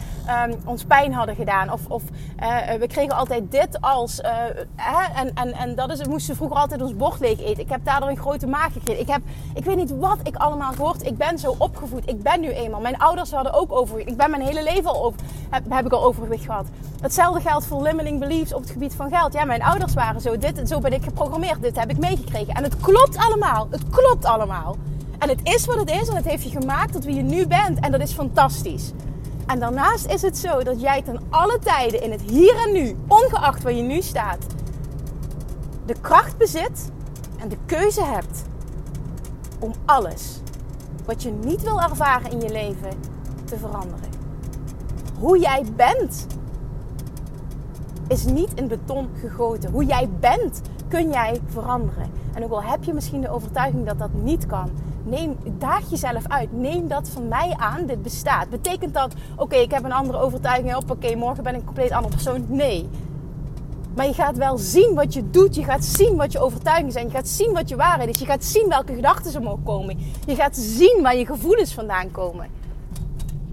um, 0.47 0.61
ons 0.65 0.83
pijn 0.83 1.13
hadden 1.13 1.35
gedaan. 1.35 1.71
Of, 1.71 1.81
of 1.87 2.03
uh, 2.41 2.57
we 2.79 2.87
kregen 2.87 3.15
altijd 3.15 3.51
dit 3.51 3.81
als... 3.81 4.19
Uh, 4.19 4.29
hè? 4.75 5.21
En, 5.21 5.33
en, 5.33 5.53
en 5.53 5.75
dat 5.75 5.91
is, 5.91 6.01
we 6.01 6.09
moesten 6.09 6.35
vroeger 6.35 6.57
altijd 6.57 6.81
ons 6.81 6.95
bord 6.95 7.19
leeg 7.19 7.39
eten. 7.39 7.63
Ik 7.63 7.69
heb 7.69 7.85
daardoor 7.85 8.09
een 8.09 8.17
grote 8.17 8.47
maag 8.47 8.73
gekregen. 8.73 9.01
Ik 9.01 9.09
heb, 9.09 9.21
ik 9.53 9.65
weet 9.65 9.75
niet 9.75 9.97
wat 9.97 10.17
ik 10.23 10.35
allemaal 10.35 10.71
gehoord. 10.71 11.05
Ik 11.05 11.17
ben 11.17 11.39
zo 11.39 11.55
opgevoed. 11.57 12.09
Ik 12.09 12.23
ben 12.23 12.39
nu 12.39 12.49
eenmaal. 12.49 12.81
Mijn 12.81 12.97
ouders 12.97 13.31
hadden 13.31 13.53
ook 13.53 13.71
overgewicht. 13.71 14.09
Ik 14.09 14.17
ben 14.17 14.29
mijn 14.29 14.41
hele 14.41 14.63
leven 14.63 14.89
al 14.89 15.05
over, 15.05 15.19
heb, 15.49 15.63
heb 15.69 15.85
ik 15.85 15.91
al 15.91 16.03
overgewicht 16.03 16.45
gehad. 16.45 16.65
Hetzelfde 17.01 17.41
geldt 17.41 17.65
voor 17.65 17.81
limiting 17.81 18.19
beliefs 18.19 18.53
op 18.53 18.61
het 18.61 18.69
gebied 18.69 18.95
van 18.95 19.09
geld. 19.09 19.33
Ja, 19.33 19.43
mijn 19.45 19.63
ouders 19.63 19.93
waren 19.93 20.21
zo. 20.21 20.37
Dit, 20.37 20.61
zo 20.69 20.79
ben 20.79 20.93
ik 20.93 21.03
geprogrammeerd. 21.03 21.61
Dit 21.61 21.79
heb 21.79 21.89
ik 21.89 21.97
meegekregen. 21.97 22.53
En 22.53 22.63
het 22.63 22.77
klopt 22.79 23.12
allemaal. 23.17 23.67
Het 23.69 23.89
klopt 23.89 24.25
allemaal. 24.25 24.77
En 25.17 25.29
het 25.29 25.39
is 25.43 25.65
wat 25.65 25.77
het 25.77 25.89
is 25.89 26.07
en 26.07 26.15
het 26.15 26.25
heeft 26.25 26.43
je 26.43 26.59
gemaakt 26.59 26.91
tot 26.93 27.05
wie 27.05 27.15
je 27.15 27.21
nu 27.21 27.47
bent. 27.47 27.79
En 27.79 27.91
dat 27.91 28.01
is 28.01 28.11
fantastisch. 28.11 28.91
En 29.45 29.59
daarnaast 29.59 30.05
is 30.05 30.21
het 30.21 30.37
zo 30.37 30.63
dat 30.63 30.81
jij 30.81 31.01
ten 31.01 31.19
alle 31.29 31.59
tijden 31.59 32.01
in 32.01 32.11
het 32.11 32.21
hier 32.21 32.55
en 32.67 32.73
nu, 32.73 32.95
ongeacht 33.07 33.63
waar 33.63 33.73
je 33.73 33.81
nu 33.81 34.01
staat, 34.01 34.45
de 35.85 35.95
kracht 36.01 36.37
bezit 36.37 36.91
en 37.37 37.49
de 37.49 37.57
keuze 37.65 38.03
hebt 38.03 38.43
om 39.59 39.73
alles 39.85 40.39
wat 41.05 41.23
je 41.23 41.31
niet 41.31 41.61
wil 41.61 41.81
ervaren 41.81 42.31
in 42.31 42.41
je 42.41 42.49
leven 42.49 42.89
te 43.45 43.57
veranderen. 43.57 44.09
Hoe 45.19 45.39
jij 45.39 45.63
bent 45.75 46.27
is 48.07 48.25
niet 48.25 48.53
in 48.55 48.67
beton 48.67 49.09
gegoten. 49.19 49.71
Hoe 49.71 49.85
jij 49.85 50.09
bent 50.19 50.61
kun 50.87 51.09
jij 51.09 51.41
veranderen. 51.47 52.11
En 52.33 52.43
ook 52.43 52.51
al 52.51 52.63
heb 52.63 52.83
je 52.83 52.93
misschien 52.93 53.21
de 53.21 53.29
overtuiging 53.29 53.85
dat 53.85 53.99
dat 53.99 54.13
niet 54.13 54.45
kan, 54.45 54.69
neem, 55.03 55.37
daag 55.57 55.89
jezelf 55.89 56.27
uit. 56.27 56.53
Neem 56.53 56.87
dat 56.87 57.09
van 57.09 57.27
mij 57.27 57.53
aan, 57.57 57.85
dit 57.85 58.01
bestaat. 58.01 58.49
Betekent 58.49 58.93
dat, 58.93 59.13
oké, 59.35 59.55
ik 59.55 59.71
heb 59.71 59.83
een 59.83 59.91
andere 59.91 60.17
overtuiging 60.17 60.75
oké, 60.75 61.15
morgen 61.15 61.43
ben 61.43 61.53
ik 61.53 61.59
een 61.59 61.65
compleet 61.65 61.91
andere 61.91 62.13
persoon? 62.13 62.45
Nee. 62.47 62.89
Maar 63.95 64.05
je 64.05 64.13
gaat 64.13 64.37
wel 64.37 64.57
zien 64.57 64.93
wat 64.93 65.13
je 65.13 65.29
doet. 65.29 65.55
Je 65.55 65.63
gaat 65.63 65.85
zien 65.85 66.15
wat 66.15 66.31
je 66.31 66.39
overtuigingen 66.39 66.91
zijn. 66.91 67.05
Je 67.05 67.11
gaat 67.11 67.27
zien 67.27 67.53
wat 67.53 67.69
je 67.69 67.75
waarheid 67.75 68.09
is. 68.09 68.19
Je 68.19 68.25
gaat 68.25 68.43
zien 68.43 68.69
welke 68.69 68.93
gedachten 68.93 69.33
er 69.33 69.41
mogen 69.41 69.63
komen. 69.63 69.97
Je 70.25 70.35
gaat 70.35 70.57
zien 70.57 70.99
waar 71.01 71.15
je 71.15 71.25
gevoelens 71.25 71.73
vandaan 71.73 72.11
komen. 72.11 72.47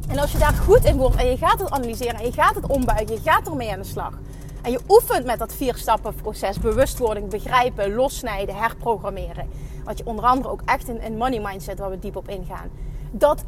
En 0.09 0.19
als 0.19 0.33
je 0.33 0.39
daar 0.39 0.53
goed 0.53 0.85
in 0.85 0.97
wordt 0.97 1.17
en 1.17 1.27
je 1.27 1.37
gaat 1.37 1.61
het 1.61 1.71
analyseren 1.71 2.15
en 2.15 2.25
je 2.25 2.33
gaat 2.33 2.55
het 2.55 2.67
ombuigen, 2.67 3.15
je 3.15 3.21
gaat 3.25 3.49
ermee 3.49 3.73
aan 3.73 3.79
de 3.79 3.85
slag 3.85 4.13
en 4.63 4.71
je 4.71 4.81
oefent 4.89 5.25
met 5.25 5.39
dat 5.39 5.55
vier 5.55 5.75
stappen 5.77 6.15
proces. 6.15 6.59
Bewustwording, 6.59 7.29
begrijpen, 7.29 7.95
lossnijden, 7.95 8.57
herprogrammeren. 8.57 9.49
Wat 9.85 9.99
je 9.99 10.07
onder 10.07 10.25
andere 10.25 10.49
ook 10.49 10.63
echt 10.65 10.89
in, 10.89 11.01
in 11.01 11.17
money 11.17 11.41
mindset, 11.41 11.79
waar 11.79 11.91
we 11.91 11.99
diep 11.99 12.17
op 12.17 12.29
ingaan. 12.29 12.69
Dat, 13.11 13.45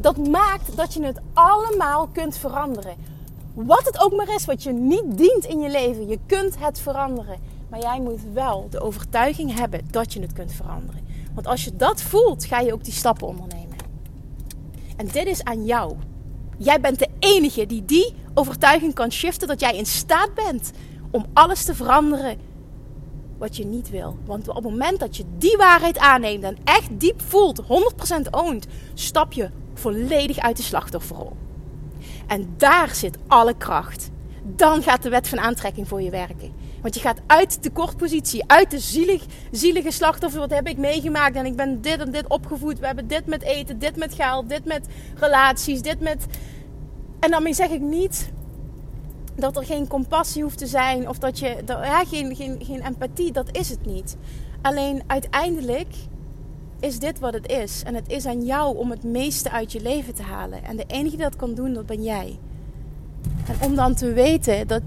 dat 0.00 0.28
maakt 0.28 0.76
dat 0.76 0.94
je 0.94 1.04
het 1.04 1.20
allemaal 1.32 2.08
kunt 2.12 2.36
veranderen. 2.36 2.96
Wat 3.54 3.84
het 3.84 4.00
ook 4.00 4.12
maar 4.12 4.34
is, 4.34 4.44
wat 4.44 4.62
je 4.62 4.72
niet 4.72 5.18
dient 5.18 5.44
in 5.44 5.60
je 5.60 5.70
leven. 5.70 6.08
Je 6.08 6.18
kunt 6.26 6.58
het 6.58 6.80
veranderen. 6.80 7.38
Maar 7.68 7.80
jij 7.80 8.00
moet 8.00 8.20
wel 8.32 8.66
de 8.70 8.80
overtuiging 8.80 9.58
hebben 9.58 9.80
dat 9.90 10.12
je 10.12 10.20
het 10.20 10.32
kunt 10.32 10.52
veranderen. 10.52 11.00
Want 11.34 11.46
als 11.46 11.64
je 11.64 11.76
dat 11.76 12.02
voelt, 12.02 12.44
ga 12.44 12.60
je 12.60 12.72
ook 12.72 12.84
die 12.84 12.92
stappen 12.92 13.26
ondernemen. 13.26 13.76
En 14.96 15.06
dit 15.06 15.26
is 15.26 15.44
aan 15.44 15.64
jou. 15.64 15.96
Jij 16.56 16.80
bent 16.80 16.98
de 16.98 17.08
enige 17.18 17.66
die 17.66 17.84
die 17.84 18.14
overtuiging 18.34 18.94
kan 18.94 19.12
shiften 19.12 19.48
dat 19.48 19.60
jij 19.60 19.76
in 19.76 19.86
staat 19.86 20.34
bent 20.34 20.72
om 21.10 21.26
alles 21.32 21.64
te 21.64 21.74
veranderen 21.74 22.38
wat 23.38 23.56
je 23.56 23.64
niet 23.64 23.90
wil. 23.90 24.18
Want 24.24 24.48
op 24.48 24.54
het 24.54 24.64
moment 24.64 25.00
dat 25.00 25.16
je 25.16 25.24
die 25.38 25.56
waarheid 25.56 25.98
aanneemt 25.98 26.44
en 26.44 26.56
echt 26.64 26.88
diep 26.92 27.20
voelt, 27.22 27.62
100% 27.62 27.66
oont, 28.30 28.66
stap 28.94 29.32
je 29.32 29.50
volledig 29.74 30.38
uit 30.38 30.56
de 30.56 30.62
slachtofferrol. 30.62 31.36
En 32.26 32.54
daar 32.56 32.94
zit 32.94 33.18
alle 33.26 33.54
kracht. 33.54 34.10
Dan 34.42 34.82
gaat 34.82 35.02
de 35.02 35.08
wet 35.08 35.28
van 35.28 35.40
aantrekking 35.40 35.88
voor 35.88 36.02
je 36.02 36.10
werken. 36.10 36.52
Want 36.82 36.94
je 36.94 37.00
gaat 37.00 37.20
uit 37.26 37.54
de 37.54 37.60
tekortpositie, 37.60 38.44
uit 38.46 38.70
de 38.70 38.78
zielig, 38.78 39.24
zielige 39.50 39.90
slachtoffer. 39.90 40.40
Wat 40.40 40.50
heb 40.50 40.66
ik 40.66 40.76
meegemaakt? 40.76 41.36
En 41.36 41.46
ik 41.46 41.56
ben 41.56 41.80
dit 41.80 41.98
en 41.98 42.10
dit 42.10 42.28
opgevoed. 42.28 42.78
We 42.78 42.86
hebben 42.86 43.06
dit 43.06 43.26
met 43.26 43.42
eten, 43.42 43.78
dit 43.78 43.96
met 43.96 44.14
geld, 44.14 44.48
dit 44.48 44.64
met 44.64 44.86
relaties, 45.14 45.82
dit 45.82 46.00
met. 46.00 46.26
En 47.20 47.30
daarmee 47.30 47.54
zeg 47.54 47.70
ik 47.70 47.80
niet 47.80 48.30
dat 49.34 49.56
er 49.56 49.64
geen 49.64 49.88
compassie 49.88 50.42
hoeft 50.42 50.58
te 50.58 50.66
zijn 50.66 51.08
of 51.08 51.18
dat 51.18 51.38
je 51.38 51.56
ja, 51.66 52.04
geen, 52.04 52.36
geen, 52.36 52.64
geen 52.64 52.86
empathie. 52.86 53.32
Dat 53.32 53.56
is 53.56 53.68
het 53.68 53.86
niet. 53.86 54.16
Alleen 54.62 55.02
uiteindelijk 55.06 55.94
is 56.80 56.98
dit 56.98 57.18
wat 57.18 57.34
het 57.34 57.50
is. 57.50 57.82
En 57.82 57.94
het 57.94 58.08
is 58.08 58.26
aan 58.26 58.44
jou 58.44 58.76
om 58.76 58.90
het 58.90 59.04
meeste 59.04 59.50
uit 59.50 59.72
je 59.72 59.80
leven 59.80 60.14
te 60.14 60.22
halen. 60.22 60.64
En 60.64 60.76
de 60.76 60.84
enige 60.86 61.16
die 61.16 61.24
dat 61.24 61.36
kan 61.36 61.54
doen, 61.54 61.72
dat 61.72 61.86
ben 61.86 62.02
jij. 62.02 62.38
En 63.46 63.68
om 63.68 63.74
dan 63.74 63.94
te 63.94 64.12
weten 64.12 64.66
dat 64.66 64.82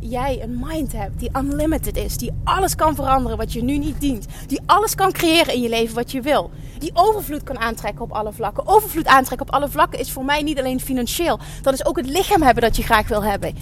jij 0.00 0.42
een 0.42 0.58
mind 0.66 0.92
hebt 0.92 1.18
die 1.18 1.30
unlimited 1.36 1.96
is, 1.96 2.16
die 2.16 2.32
alles 2.44 2.74
kan 2.74 2.94
veranderen 2.94 3.36
wat 3.36 3.52
je 3.52 3.62
nu 3.62 3.78
niet 3.78 4.00
dient, 4.00 4.26
die 4.46 4.60
alles 4.66 4.94
kan 4.94 5.12
creëren 5.12 5.54
in 5.54 5.60
je 5.60 5.68
leven 5.68 5.94
wat 5.94 6.12
je 6.12 6.20
wil, 6.20 6.50
die 6.78 6.90
overvloed 6.94 7.42
kan 7.42 7.58
aantrekken 7.58 8.04
op 8.04 8.12
alle 8.12 8.32
vlakken. 8.32 8.66
Overvloed 8.66 9.06
aantrekken 9.06 9.48
op 9.48 9.54
alle 9.54 9.68
vlakken 9.68 9.98
is 9.98 10.12
voor 10.12 10.24
mij 10.24 10.42
niet 10.42 10.58
alleen 10.58 10.80
financieel, 10.80 11.38
dat 11.62 11.74
is 11.74 11.86
ook 11.86 11.96
het 11.96 12.08
lichaam 12.08 12.42
hebben 12.42 12.62
dat 12.62 12.76
je 12.76 12.82
graag 12.82 13.08
wil 13.08 13.22
hebben. 13.22 13.54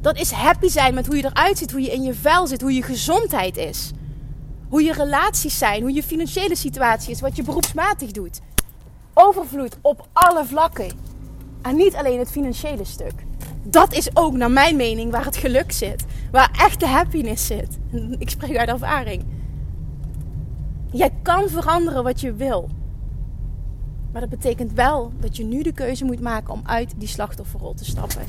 Dat 0.00 0.18
is 0.18 0.30
happy 0.30 0.68
zijn 0.68 0.94
met 0.94 1.06
hoe 1.06 1.16
je 1.16 1.24
eruit 1.24 1.58
ziet, 1.58 1.72
hoe 1.72 1.80
je 1.80 1.92
in 1.92 2.02
je 2.02 2.14
vel 2.14 2.46
zit, 2.46 2.60
hoe 2.60 2.74
je 2.74 2.82
gezondheid 2.82 3.56
is. 3.56 3.90
Hoe 4.68 4.82
je 4.82 4.92
relaties 4.92 5.58
zijn, 5.58 5.80
hoe 5.80 5.92
je 5.92 6.02
financiële 6.02 6.56
situatie 6.56 7.10
is, 7.10 7.20
wat 7.20 7.36
je 7.36 7.42
beroepsmatig 7.42 8.10
doet. 8.10 8.40
Overvloed 9.14 9.76
op 9.80 10.08
alle 10.12 10.44
vlakken. 10.44 10.90
En 11.62 11.76
niet 11.76 11.94
alleen 11.94 12.18
het 12.18 12.30
financiële 12.30 12.84
stuk. 12.84 13.12
Dat 13.62 13.92
is 13.92 14.16
ook 14.16 14.32
naar 14.32 14.50
mijn 14.50 14.76
mening 14.76 15.10
waar 15.10 15.24
het 15.24 15.36
geluk 15.36 15.72
zit. 15.72 16.04
Waar 16.30 16.50
echte 16.58 16.86
happiness 16.86 17.46
zit. 17.46 17.78
Ik 18.18 18.30
spreek 18.30 18.56
uit 18.56 18.68
ervaring. 18.68 19.24
Jij 20.92 21.10
kan 21.22 21.48
veranderen 21.48 22.02
wat 22.02 22.20
je 22.20 22.32
wil. 22.32 22.68
Maar 24.12 24.20
dat 24.20 24.30
betekent 24.30 24.72
wel 24.72 25.12
dat 25.20 25.36
je 25.36 25.44
nu 25.44 25.62
de 25.62 25.72
keuze 25.72 26.04
moet 26.04 26.20
maken 26.20 26.52
om 26.52 26.62
uit 26.64 26.94
die 26.96 27.08
slachtofferrol 27.08 27.74
te 27.74 27.84
stappen. 27.84 28.22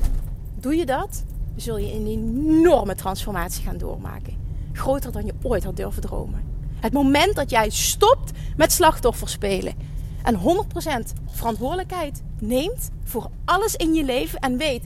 Doe 0.59 0.75
je 0.75 0.85
dat, 0.85 1.23
zul 1.55 1.77
je 1.77 1.93
een 1.93 2.07
enorme 2.07 2.95
transformatie 2.95 3.63
gaan 3.63 3.77
doormaken. 3.77 4.38
Groter 4.73 5.11
dan 5.11 5.25
je 5.25 5.33
ooit 5.41 5.63
had 5.63 5.75
durven 5.75 6.01
dromen. 6.01 6.43
Het 6.79 6.93
moment 6.93 7.35
dat 7.35 7.50
jij 7.50 7.69
stopt 7.69 8.31
met 8.57 8.71
slachtoffer 8.71 9.29
spelen 9.29 9.73
en 10.23 10.39
100% 10.39 10.39
verantwoordelijkheid 11.25 12.23
neemt 12.39 12.89
voor 13.03 13.29
alles 13.45 13.75
in 13.75 13.93
je 13.93 14.03
leven 14.03 14.39
en 14.39 14.57
weet 14.57 14.83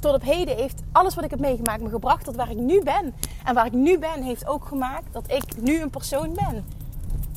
tot 0.00 0.14
op 0.14 0.22
heden 0.22 0.56
heeft 0.56 0.82
alles 0.92 1.14
wat 1.14 1.24
ik 1.24 1.30
heb 1.30 1.40
meegemaakt 1.40 1.82
me 1.82 1.88
gebracht 1.88 2.24
tot 2.24 2.36
waar 2.36 2.50
ik 2.50 2.58
nu 2.58 2.82
ben. 2.82 3.14
En 3.44 3.54
waar 3.54 3.66
ik 3.66 3.72
nu 3.72 3.98
ben 3.98 4.22
heeft 4.22 4.46
ook 4.46 4.64
gemaakt 4.64 5.12
dat 5.12 5.30
ik 5.30 5.62
nu 5.62 5.80
een 5.80 5.90
persoon 5.90 6.34
ben 6.34 6.64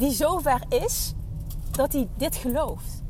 die 0.01 0.11
zover 0.11 0.63
is 0.69 1.13
dat 1.71 1.93
hij 1.93 2.07
dit 2.17 2.35
gelooft. 2.35 3.03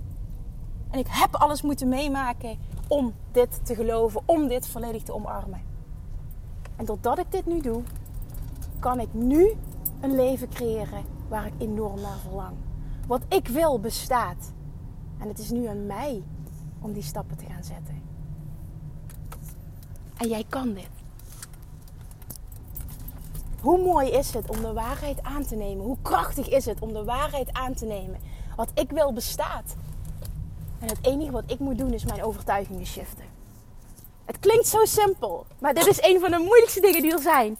En 0.90 1.00
ik 1.00 1.08
heb 1.10 1.36
alles 1.36 1.62
moeten 1.62 1.88
meemaken 1.88 2.58
om 2.88 3.14
dit 3.32 3.66
te 3.66 3.76
geloven, 3.76 4.22
om 4.26 4.48
dit 4.48 4.68
volledig 4.68 5.04
te 5.04 5.14
omarmen. 5.14 5.62
En 6.76 6.86
doordat 6.86 7.18
ik 7.18 7.32
dit 7.32 7.46
nu 7.46 7.62
doe, 7.62 7.84
kan 8.80 9.00
ik 9.00 9.14
nu 9.14 9.52
een 10.00 10.16
leven 10.16 10.50
creëren 10.50 11.04
waar 11.28 11.46
ik 11.46 11.54
enorm 11.58 12.02
naar 12.02 12.18
verlang. 12.18 12.56
Wat 13.08 13.22
ik 13.28 13.48
wil 13.48 13.80
bestaat. 13.80 14.52
En 15.18 15.28
het 15.28 15.40
is 15.40 15.50
nu 15.50 15.66
aan 15.66 15.86
mij 15.86 16.24
om 16.82 16.94
die 16.94 17.04
stappen 17.04 17.38
te 17.38 17.46
gaan 17.46 17.64
zetten. 17.64 18.02
En 20.22 20.28
jij 20.28 20.46
kan 20.50 20.74
dit. 20.74 20.88
Hoe 23.62 23.78
mooi 23.78 24.10
is 24.10 24.34
het 24.34 24.50
om 24.50 24.62
de 24.62 24.74
waarheid 24.74 25.24
aan 25.24 25.46
te 25.46 25.56
nemen? 25.56 25.86
Hoe 25.86 25.98
krachtig 26.02 26.50
is 26.50 26.66
het 26.66 26.80
om 26.80 26.94
de 26.94 27.04
waarheid 27.04 27.54
aan 27.54 27.74
te 27.74 27.86
nemen? 27.86 28.20
Wat 28.56 28.72
ik 28.74 28.92
wil 28.92 29.14
bestaat. 29.14 29.76
En 30.80 30.88
het 30.88 30.98
enige 31.02 31.32
wat 31.32 31.44
ik 31.48 31.60
moet 31.60 31.78
doen 31.78 31.94
is 31.94 32.06
mijn 32.06 32.24
overtuigingen 32.24 32.86
shiften. 32.86 33.26
Het 34.26 34.40
klinkt 34.40 34.68
zo 34.68 34.86
simpel, 34.86 35.46
maar 35.60 35.74
dit 35.74 35.86
is 35.86 36.02
een 36.02 36.20
van 36.20 36.32
de 36.32 36.38
moeilijkste 36.38 36.82
dingen 36.82 37.02
die 37.02 37.12
er 37.12 37.22
zijn. 37.22 37.58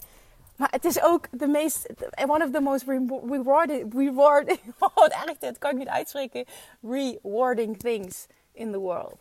Maar 0.56 0.70
het 0.70 0.84
is 0.84 1.02
ook 1.02 1.26
de 1.30 1.46
meest, 1.46 1.86
one 2.26 2.44
of 2.44 2.50
the 2.50 2.60
most 2.60 2.84
rewarding, 3.28 3.94
rewarding, 3.94 4.60
oh 4.78 4.94
wat 4.94 5.12
erg 5.26 5.38
dit, 5.38 5.58
kan 5.58 5.70
ik 5.70 5.76
niet 5.76 5.88
uitspreken, 5.88 6.44
rewarding 6.82 7.78
things 7.78 8.26
in 8.52 8.70
the 8.70 8.78
world. 8.78 9.16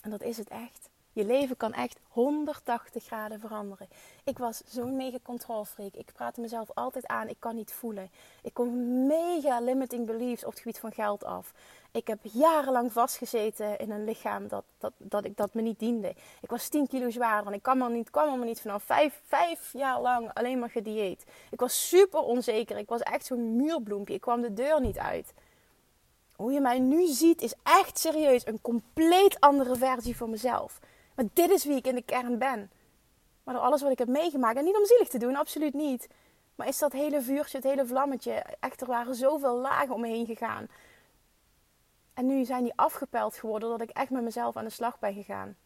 En 0.00 0.10
dat 0.10 0.22
is 0.22 0.36
het 0.36 0.48
echt. 0.48 0.92
Je 1.14 1.24
leven 1.24 1.56
kan 1.56 1.72
echt 1.72 1.98
180 2.08 3.04
graden 3.04 3.40
veranderen. 3.40 3.88
Ik 4.24 4.38
was 4.38 4.62
zo'n 4.66 4.96
mega 4.96 5.18
controlfreak. 5.22 5.94
Ik 5.94 6.12
praatte 6.14 6.40
mezelf 6.40 6.70
altijd 6.74 7.06
aan. 7.06 7.28
Ik 7.28 7.36
kan 7.38 7.54
niet 7.54 7.72
voelen. 7.72 8.10
Ik 8.42 8.54
kom 8.54 9.06
mega 9.06 9.60
limiting 9.60 10.06
beliefs 10.06 10.44
op 10.44 10.50
het 10.50 10.60
gebied 10.60 10.78
van 10.78 10.92
geld 10.92 11.24
af. 11.24 11.52
Ik 11.92 12.06
heb 12.06 12.18
jarenlang 12.22 12.92
vastgezeten 12.92 13.78
in 13.78 13.90
een 13.90 14.04
lichaam 14.04 14.48
dat, 14.48 14.64
dat, 14.78 14.92
dat, 14.98 15.24
ik, 15.24 15.36
dat 15.36 15.54
me 15.54 15.62
niet 15.62 15.78
diende. 15.78 16.14
Ik 16.40 16.50
was 16.50 16.68
10 16.68 16.86
kilo 16.86 17.10
zwaarder 17.10 17.46
en 17.46 17.58
ik 17.58 17.62
kwam 17.62 17.82
er 17.82 17.90
niet, 17.90 18.10
kwam 18.10 18.40
er 18.40 18.46
niet 18.46 18.60
vanaf. 18.60 18.82
Vijf, 18.82 19.20
vijf 19.24 19.72
jaar 19.72 20.00
lang 20.00 20.30
alleen 20.32 20.58
maar 20.58 20.70
gedieet. 20.70 21.24
Ik 21.50 21.60
was 21.60 21.88
super 21.88 22.20
onzeker. 22.20 22.78
Ik 22.78 22.88
was 22.88 23.00
echt 23.00 23.26
zo'n 23.26 23.56
muurbloempje. 23.56 24.14
Ik 24.14 24.20
kwam 24.20 24.40
de 24.40 24.54
deur 24.54 24.80
niet 24.80 24.98
uit. 24.98 25.32
Hoe 26.36 26.52
je 26.52 26.60
mij 26.60 26.78
nu 26.78 27.06
ziet 27.06 27.42
is 27.42 27.54
echt 27.62 27.98
serieus 27.98 28.46
een 28.46 28.60
compleet 28.60 29.40
andere 29.40 29.76
versie 29.76 30.16
van 30.16 30.30
mezelf. 30.30 30.80
Maar 31.14 31.24
dit 31.32 31.50
is 31.50 31.64
wie 31.64 31.76
ik 31.76 31.86
in 31.86 31.94
de 31.94 32.02
kern 32.02 32.38
ben. 32.38 32.70
Maar 33.44 33.54
door 33.54 33.62
alles 33.62 33.82
wat 33.82 33.90
ik 33.90 33.98
heb 33.98 34.08
meegemaakt, 34.08 34.56
en 34.56 34.64
niet 34.64 34.76
om 34.76 34.86
zielig 34.86 35.08
te 35.08 35.18
doen, 35.18 35.36
absoluut 35.36 35.74
niet. 35.74 36.08
Maar 36.54 36.68
is 36.68 36.78
dat 36.78 36.92
hele 36.92 37.22
vuurtje, 37.22 37.56
het 37.56 37.66
hele 37.66 37.86
vlammetje, 37.86 38.32
echt 38.60 38.80
er 38.80 38.86
waren 38.86 39.14
zoveel 39.14 39.56
lagen 39.56 39.94
om 39.94 40.00
me 40.00 40.08
heen 40.08 40.26
gegaan. 40.26 40.68
En 42.14 42.26
nu 42.26 42.44
zijn 42.44 42.62
die 42.62 42.72
afgepeld 42.76 43.36
geworden 43.36 43.68
dat 43.68 43.80
ik 43.80 43.90
echt 43.90 44.10
met 44.10 44.22
mezelf 44.22 44.56
aan 44.56 44.64
de 44.64 44.70
slag 44.70 44.98
ben 44.98 45.14
gegaan. 45.14 45.56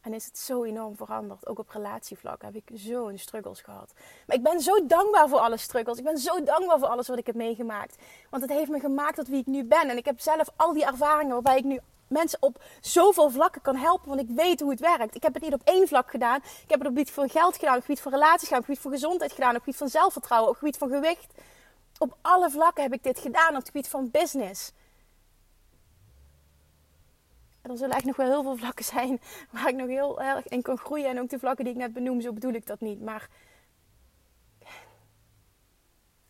En 0.00 0.14
is 0.14 0.24
het 0.24 0.38
zo 0.38 0.64
enorm 0.64 0.96
veranderd. 0.96 1.46
Ook 1.46 1.58
op 1.58 1.68
relatievlak 1.68 2.42
heb 2.42 2.54
ik 2.54 2.70
zo'n 2.74 3.18
struggles 3.18 3.60
gehad. 3.60 3.92
Maar 4.26 4.36
ik 4.36 4.42
ben 4.42 4.60
zo 4.60 4.86
dankbaar 4.86 5.28
voor 5.28 5.38
alle 5.38 5.56
struggles. 5.56 5.98
Ik 5.98 6.04
ben 6.04 6.18
zo 6.18 6.42
dankbaar 6.42 6.78
voor 6.78 6.88
alles 6.88 7.08
wat 7.08 7.18
ik 7.18 7.26
heb 7.26 7.34
meegemaakt. 7.34 8.02
Want 8.30 8.42
het 8.42 8.52
heeft 8.52 8.70
me 8.70 8.80
gemaakt 8.80 9.14
tot 9.14 9.28
wie 9.28 9.40
ik 9.40 9.46
nu 9.46 9.64
ben. 9.64 9.88
En 9.88 9.96
ik 9.96 10.04
heb 10.04 10.20
zelf 10.20 10.50
al 10.56 10.72
die 10.72 10.84
ervaringen 10.84 11.32
waarbij 11.32 11.58
ik 11.58 11.64
nu 11.64 11.80
mensen 12.10 12.42
op 12.42 12.62
zoveel 12.80 13.30
vlakken 13.30 13.62
kan 13.62 13.76
helpen. 13.76 14.08
Want 14.08 14.20
ik 14.20 14.28
weet 14.28 14.60
hoe 14.60 14.70
het 14.70 14.80
werkt. 14.80 15.14
Ik 15.14 15.22
heb 15.22 15.34
het 15.34 15.42
niet 15.42 15.54
op 15.54 15.62
één 15.64 15.88
vlak 15.88 16.10
gedaan. 16.10 16.36
Ik 16.36 16.68
heb 16.68 16.78
het 16.78 16.88
op 16.88 16.96
gebied 16.96 17.10
van 17.10 17.28
geld 17.28 17.56
gedaan, 17.56 17.76
op 17.76 17.80
gebied 17.80 18.00
van 18.00 18.12
relaties 18.12 18.46
gedaan, 18.46 18.58
op 18.58 18.64
gebied 18.64 18.82
van 18.82 18.92
gezondheid 18.92 19.32
gedaan, 19.32 19.54
op 19.54 19.62
gebied 19.62 19.76
van 19.76 19.88
zelfvertrouwen, 19.88 20.48
op 20.48 20.54
het 20.54 20.64
gebied 20.64 20.78
van 20.78 20.90
gewicht. 20.90 21.32
Op 21.98 22.16
alle 22.20 22.50
vlakken 22.50 22.82
heb 22.82 22.92
ik 22.92 23.02
dit 23.02 23.18
gedaan, 23.18 23.48
op 23.48 23.54
het 23.54 23.66
gebied 23.66 23.88
van 23.88 24.10
business. 24.10 24.72
En 27.62 27.70
er 27.70 27.76
zullen 27.76 27.96
echt 27.96 28.04
nog 28.04 28.16
wel 28.16 28.26
heel 28.26 28.42
veel 28.42 28.56
vlakken 28.56 28.84
zijn 28.84 29.20
waar 29.52 29.68
ik 29.68 29.74
nog 29.74 29.88
heel 29.88 30.20
erg 30.20 30.48
in 30.48 30.62
kan 30.62 30.78
groeien. 30.78 31.08
En 31.08 31.20
ook 31.20 31.28
de 31.28 31.38
vlakken 31.38 31.64
die 31.64 31.74
ik 31.74 31.80
net 31.80 31.92
benoem, 31.92 32.20
zo 32.20 32.32
bedoel 32.32 32.52
ik 32.52 32.66
dat 32.66 32.80
niet. 32.80 33.00
Maar 33.00 33.28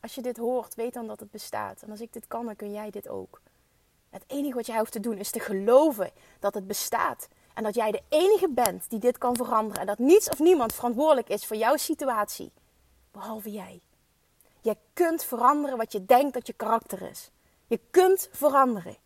als 0.01 0.15
je 0.15 0.23
dit 0.23 0.37
hoort, 0.37 0.75
weet 0.75 0.95
dan 0.95 1.07
dat 1.07 1.21
het 1.21 1.31
bestaat. 1.31 1.83
En 1.83 1.91
als 1.91 2.01
ik 2.01 2.13
dit 2.13 2.27
kan, 2.27 2.47
dan 2.47 2.57
kun 2.57 2.73
jij 2.73 2.91
dit 2.91 3.09
ook. 3.09 3.41
Het 4.11 4.25
enige 4.26 4.55
wat 4.55 4.67
jij 4.67 4.79
hoeft 4.79 4.93
te 4.93 5.00
doen 5.00 5.19
is 5.19 5.31
te 5.31 5.40
geloven 5.40 6.11
dat 6.38 6.55
het 6.55 6.67
bestaat. 6.67 7.29
En 7.55 7.62
dat 7.62 7.75
jij 7.75 7.90
de 7.90 8.02
enige 8.09 8.49
bent 8.49 8.90
die 8.90 8.99
dit 8.99 9.19
kan 9.19 9.37
veranderen. 9.37 9.81
En 9.81 9.87
dat 9.87 9.99
niets 9.99 10.29
of 10.29 10.38
niemand 10.38 10.75
verantwoordelijk 10.75 11.29
is 11.29 11.47
voor 11.47 11.57
jouw 11.57 11.76
situatie. 11.76 12.52
Behalve 13.11 13.50
jij. 13.50 13.81
Je 14.61 14.76
kunt 14.93 15.25
veranderen 15.25 15.76
wat 15.76 15.93
je 15.93 16.05
denkt 16.05 16.35
dat 16.35 16.47
je 16.47 16.52
karakter 16.52 17.02
is. 17.02 17.31
Je 17.67 17.81
kunt 17.90 18.29
veranderen. 18.33 18.97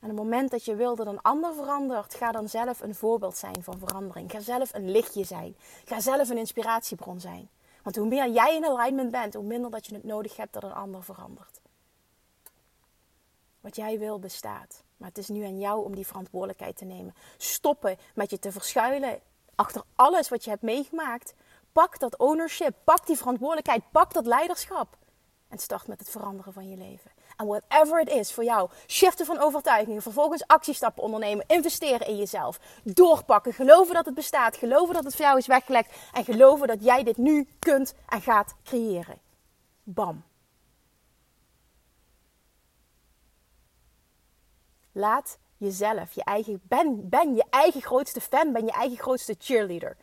En 0.00 0.10
op 0.10 0.16
het 0.16 0.24
moment 0.24 0.50
dat 0.50 0.64
je 0.64 0.74
wil 0.74 0.96
dat 0.96 1.06
een 1.06 1.22
ander 1.22 1.54
verandert, 1.54 2.14
ga 2.14 2.32
dan 2.32 2.48
zelf 2.48 2.80
een 2.80 2.94
voorbeeld 2.94 3.36
zijn 3.36 3.62
van 3.62 3.78
verandering. 3.78 4.30
Ga 4.30 4.40
zelf 4.40 4.74
een 4.74 4.90
lichtje 4.90 5.24
zijn. 5.24 5.56
Ga 5.84 6.00
zelf 6.00 6.28
een 6.28 6.38
inspiratiebron 6.38 7.20
zijn. 7.20 7.48
Want 7.82 7.96
hoe 7.96 8.06
meer 8.06 8.30
jij 8.30 8.56
in 8.56 8.64
alignment 8.64 9.10
bent, 9.10 9.34
hoe 9.34 9.44
minder 9.44 9.70
dat 9.70 9.86
je 9.86 9.94
het 9.94 10.04
nodig 10.04 10.36
hebt 10.36 10.52
dat 10.52 10.62
een 10.62 10.72
ander 10.72 11.02
verandert. 11.02 11.60
Wat 13.64 13.76
jij 13.76 13.98
wil 13.98 14.18
bestaat. 14.18 14.82
Maar 14.96 15.08
het 15.08 15.18
is 15.18 15.28
nu 15.28 15.44
aan 15.44 15.58
jou 15.58 15.84
om 15.84 15.94
die 15.94 16.06
verantwoordelijkheid 16.06 16.76
te 16.76 16.84
nemen. 16.84 17.14
Stoppen 17.36 17.96
met 18.14 18.30
je 18.30 18.38
te 18.38 18.52
verschuilen 18.52 19.20
achter 19.54 19.82
alles 19.94 20.28
wat 20.28 20.44
je 20.44 20.50
hebt 20.50 20.62
meegemaakt. 20.62 21.34
Pak 21.72 21.98
dat 21.98 22.16
ownership, 22.16 22.74
pak 22.84 23.06
die 23.06 23.16
verantwoordelijkheid, 23.16 23.82
pak 23.90 24.12
dat 24.12 24.26
leiderschap. 24.26 24.96
En 25.48 25.58
start 25.58 25.86
met 25.86 25.98
het 25.98 26.10
veranderen 26.10 26.52
van 26.52 26.68
je 26.68 26.76
leven. 26.76 27.10
En 27.36 27.46
whatever 27.46 28.00
it 28.00 28.08
is 28.08 28.32
voor 28.32 28.44
jou, 28.44 28.70
shiften 28.86 29.26
van 29.26 29.38
overtuigingen, 29.38 30.02
vervolgens 30.02 30.46
actiestappen 30.46 31.02
ondernemen, 31.02 31.44
investeren 31.48 32.06
in 32.06 32.16
jezelf, 32.16 32.60
doorpakken, 32.82 33.52
geloven 33.52 33.94
dat 33.94 34.04
het 34.04 34.14
bestaat, 34.14 34.56
geloven 34.56 34.94
dat 34.94 35.04
het 35.04 35.16
voor 35.16 35.24
jou 35.24 35.38
is 35.38 35.46
weggelegd 35.46 35.94
en 36.12 36.24
geloven 36.24 36.68
dat 36.68 36.84
jij 36.84 37.02
dit 37.02 37.16
nu 37.16 37.48
kunt 37.58 37.94
en 38.08 38.20
gaat 38.20 38.54
creëren. 38.64 39.18
Bam. 39.82 40.24
Laat 44.96 45.38
jezelf, 45.56 46.12
je 46.12 46.24
eigen, 46.24 46.60
ben, 46.62 47.08
ben 47.08 47.34
je 47.34 47.44
eigen 47.50 47.82
grootste 47.82 48.20
fan, 48.20 48.52
ben 48.52 48.64
je 48.64 48.72
eigen 48.72 48.98
grootste 48.98 49.34
cheerleader. 49.38 49.96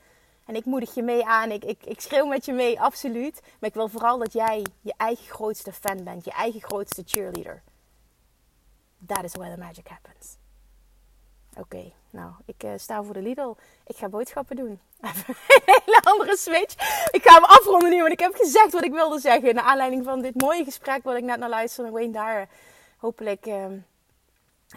En 0.46 0.56
ik 0.56 0.66
moedig 0.66 0.94
je 0.94 1.04
mee 1.04 1.26
aan, 1.26 1.52
ik, 1.52 1.64
ik, 1.64 1.86
ik 1.86 2.02
schreeuw 2.02 2.26
met 2.26 2.46
je 2.46 2.54
mee, 2.54 2.82
absoluut. 2.82 3.42
Maar 3.60 3.70
ik 3.70 3.76
wil 3.76 3.88
vooral 3.88 4.18
dat 4.18 4.34
jij 4.34 4.66
je 4.82 4.94
eigen 4.98 5.34
grootste 5.34 5.74
fan 5.74 6.04
bent, 6.04 6.26
je 6.26 6.32
eigen 6.32 6.62
grootste 6.62 7.04
cheerleader. 7.06 7.62
That 9.06 9.24
is 9.24 9.36
where 9.36 9.54
the 9.54 9.60
magic 9.60 9.88
happens. 9.88 10.38
Oké, 11.58 11.92
nou, 12.10 12.32
ik 12.46 12.64
uh, 12.64 12.72
sta 12.76 13.04
voor 13.04 13.14
de 13.14 13.22
Lidl. 13.22 13.54
Ik 13.86 13.98
ga 13.98 14.10
boodschappen 14.10 14.56
doen. 14.56 14.80
een 15.02 15.36
hele 15.66 16.02
andere 16.04 16.38
switch. 16.38 16.74
Ik 17.12 17.24
ga 17.24 17.34
hem 17.34 17.44
afronden 17.44 17.90
nu, 17.90 18.00
want 18.00 18.12
ik 18.12 18.20
heb 18.20 18.36
gezegd 18.36 18.72
wat 18.72 18.84
ik 18.84 18.92
wilde 18.92 19.20
zeggen. 19.20 19.56
Naar 19.56 19.64
aanleiding 19.64 20.04
van 20.04 20.22
dit 20.22 20.42
mooie 20.42 20.64
gesprek 20.64 21.04
wat 21.04 21.16
ik 21.16 21.24
net 21.24 21.40
naar 21.40 21.50
luisterde. 21.50 21.92
Wayne 21.92 22.12
daar. 22.12 22.50
Hopelijk... 22.98 23.46
Uh, 23.46 23.66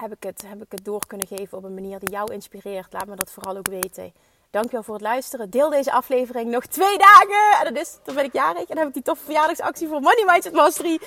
heb 0.00 0.12
ik, 0.12 0.22
het, 0.22 0.44
heb 0.46 0.62
ik 0.62 0.72
het 0.72 0.84
door 0.84 1.06
kunnen 1.06 1.26
geven 1.26 1.58
op 1.58 1.64
een 1.64 1.74
manier 1.74 1.98
die 1.98 2.10
jou 2.10 2.32
inspireert. 2.32 2.92
Laat 2.92 3.06
me 3.06 3.16
dat 3.16 3.30
vooral 3.30 3.56
ook 3.56 3.68
weten. 3.68 4.12
Dankjewel 4.54 4.82
voor 4.82 4.94
het 4.94 5.02
luisteren. 5.02 5.50
Deel 5.50 5.70
deze 5.70 5.92
aflevering 5.92 6.50
nog 6.50 6.66
twee 6.66 6.98
dagen. 6.98 7.58
En 7.58 7.74
dat 7.74 7.82
is, 7.82 7.98
dan 8.04 8.14
ben 8.14 8.24
ik 8.24 8.32
jarig. 8.32 8.60
En 8.60 8.66
dan 8.66 8.78
heb 8.78 8.86
ik 8.86 8.94
die 8.94 9.02
toffe 9.02 9.24
verjaardagsactie 9.24 9.88
voor 9.88 10.00
Money 10.00 10.24
Mindset 10.26 10.52
Mastery. 10.52 11.00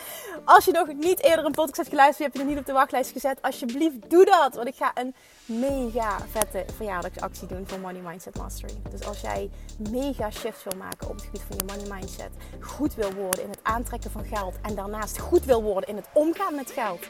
Als 0.45 0.65
je 0.65 0.71
nog 0.71 0.93
niet 0.93 1.23
eerder 1.23 1.45
een 1.45 1.51
podcast 1.51 1.77
hebt 1.77 1.89
geluisterd, 1.89 2.27
heb 2.27 2.33
je 2.33 2.39
er 2.39 2.45
niet 2.45 2.59
op 2.59 2.65
de 2.65 2.73
wachtlijst 2.73 3.11
gezet. 3.11 3.41
Alsjeblieft, 3.41 4.09
doe 4.09 4.25
dat. 4.25 4.55
Want 4.55 4.67
ik 4.67 4.75
ga 4.75 4.91
een 4.93 5.15
mega 5.45 6.17
vette 6.31 6.65
verjaardagsactie 6.75 7.47
doen 7.47 7.67
voor 7.67 7.79
Money 7.79 8.01
Mindset 8.01 8.37
Mastery. 8.37 8.73
Dus 8.89 9.07
als 9.07 9.21
jij 9.21 9.49
mega 9.91 10.31
shifts 10.31 10.63
wil 10.63 10.77
maken 10.77 11.09
op 11.09 11.15
het 11.15 11.23
gebied 11.23 11.43
van 11.47 11.57
je 11.57 11.63
money 11.63 11.97
mindset, 11.97 12.31
goed 12.61 12.95
wil 12.95 13.13
worden 13.13 13.43
in 13.43 13.49
het 13.49 13.59
aantrekken 13.63 14.11
van 14.11 14.25
geld 14.25 14.55
en 14.61 14.75
daarnaast 14.75 15.19
goed 15.19 15.45
wil 15.45 15.63
worden 15.63 15.89
in 15.89 15.95
het 15.95 16.07
omgaan 16.13 16.55
met 16.55 16.71
geld, 16.71 17.07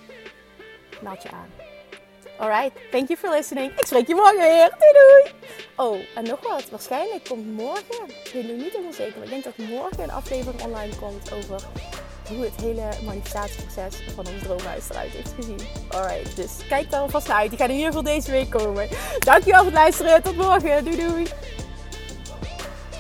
meld 1.01 1.24
je 1.24 1.31
aan. 1.31 1.66
Alright, 2.39 2.72
thank 2.91 3.08
you 3.08 3.20
for 3.20 3.29
listening. 3.29 3.72
Ik 3.79 3.86
spreek 3.86 4.08
je 4.08 4.15
morgen 4.15 4.38
weer. 4.38 4.70
Doei 4.79 4.94
doei. 4.94 5.34
Oh, 5.75 5.98
en 6.15 6.24
nog 6.24 6.39
wat. 6.41 6.70
Waarschijnlijk 6.70 7.24
komt 7.24 7.56
morgen, 7.56 8.06
ik 8.24 8.32
weet 8.34 8.48
nu 8.48 8.53
niet 8.53 8.72
helemaal 8.72 8.94
zeker, 8.94 9.13
maar 9.15 9.24
ik 9.24 9.29
denk 9.29 9.44
dat 9.44 9.58
morgen 9.58 10.03
een 10.03 10.12
aflevering 10.12 10.63
online 10.63 10.96
komt 10.96 11.34
over 11.34 11.62
hoe 12.27 12.44
het 12.44 12.62
hele 12.62 12.89
manifestatieproces 13.06 14.01
van 14.15 14.27
ons 14.27 14.44
droomhuis 14.44 14.89
eruit 14.89 15.12
heeft 15.12 15.34
gezien. 15.36 15.60
Alright, 15.89 16.36
dus 16.36 16.51
kijk 16.70 16.94
alvast 16.94 17.27
naar 17.27 17.38
uit. 17.38 17.50
Die 17.50 17.60
gaat 17.60 17.70
in 17.70 17.75
ieder 17.75 17.88
geval 17.88 18.13
deze 18.13 18.32
week 18.32 18.50
komen. 18.50 18.88
Dankjewel 19.20 19.63
voor 19.63 19.72
het 19.72 19.79
luisteren. 19.79 20.24
Tot 20.24 20.36
morgen. 20.36 20.84
Doei 20.84 20.96
doei. 20.96 21.25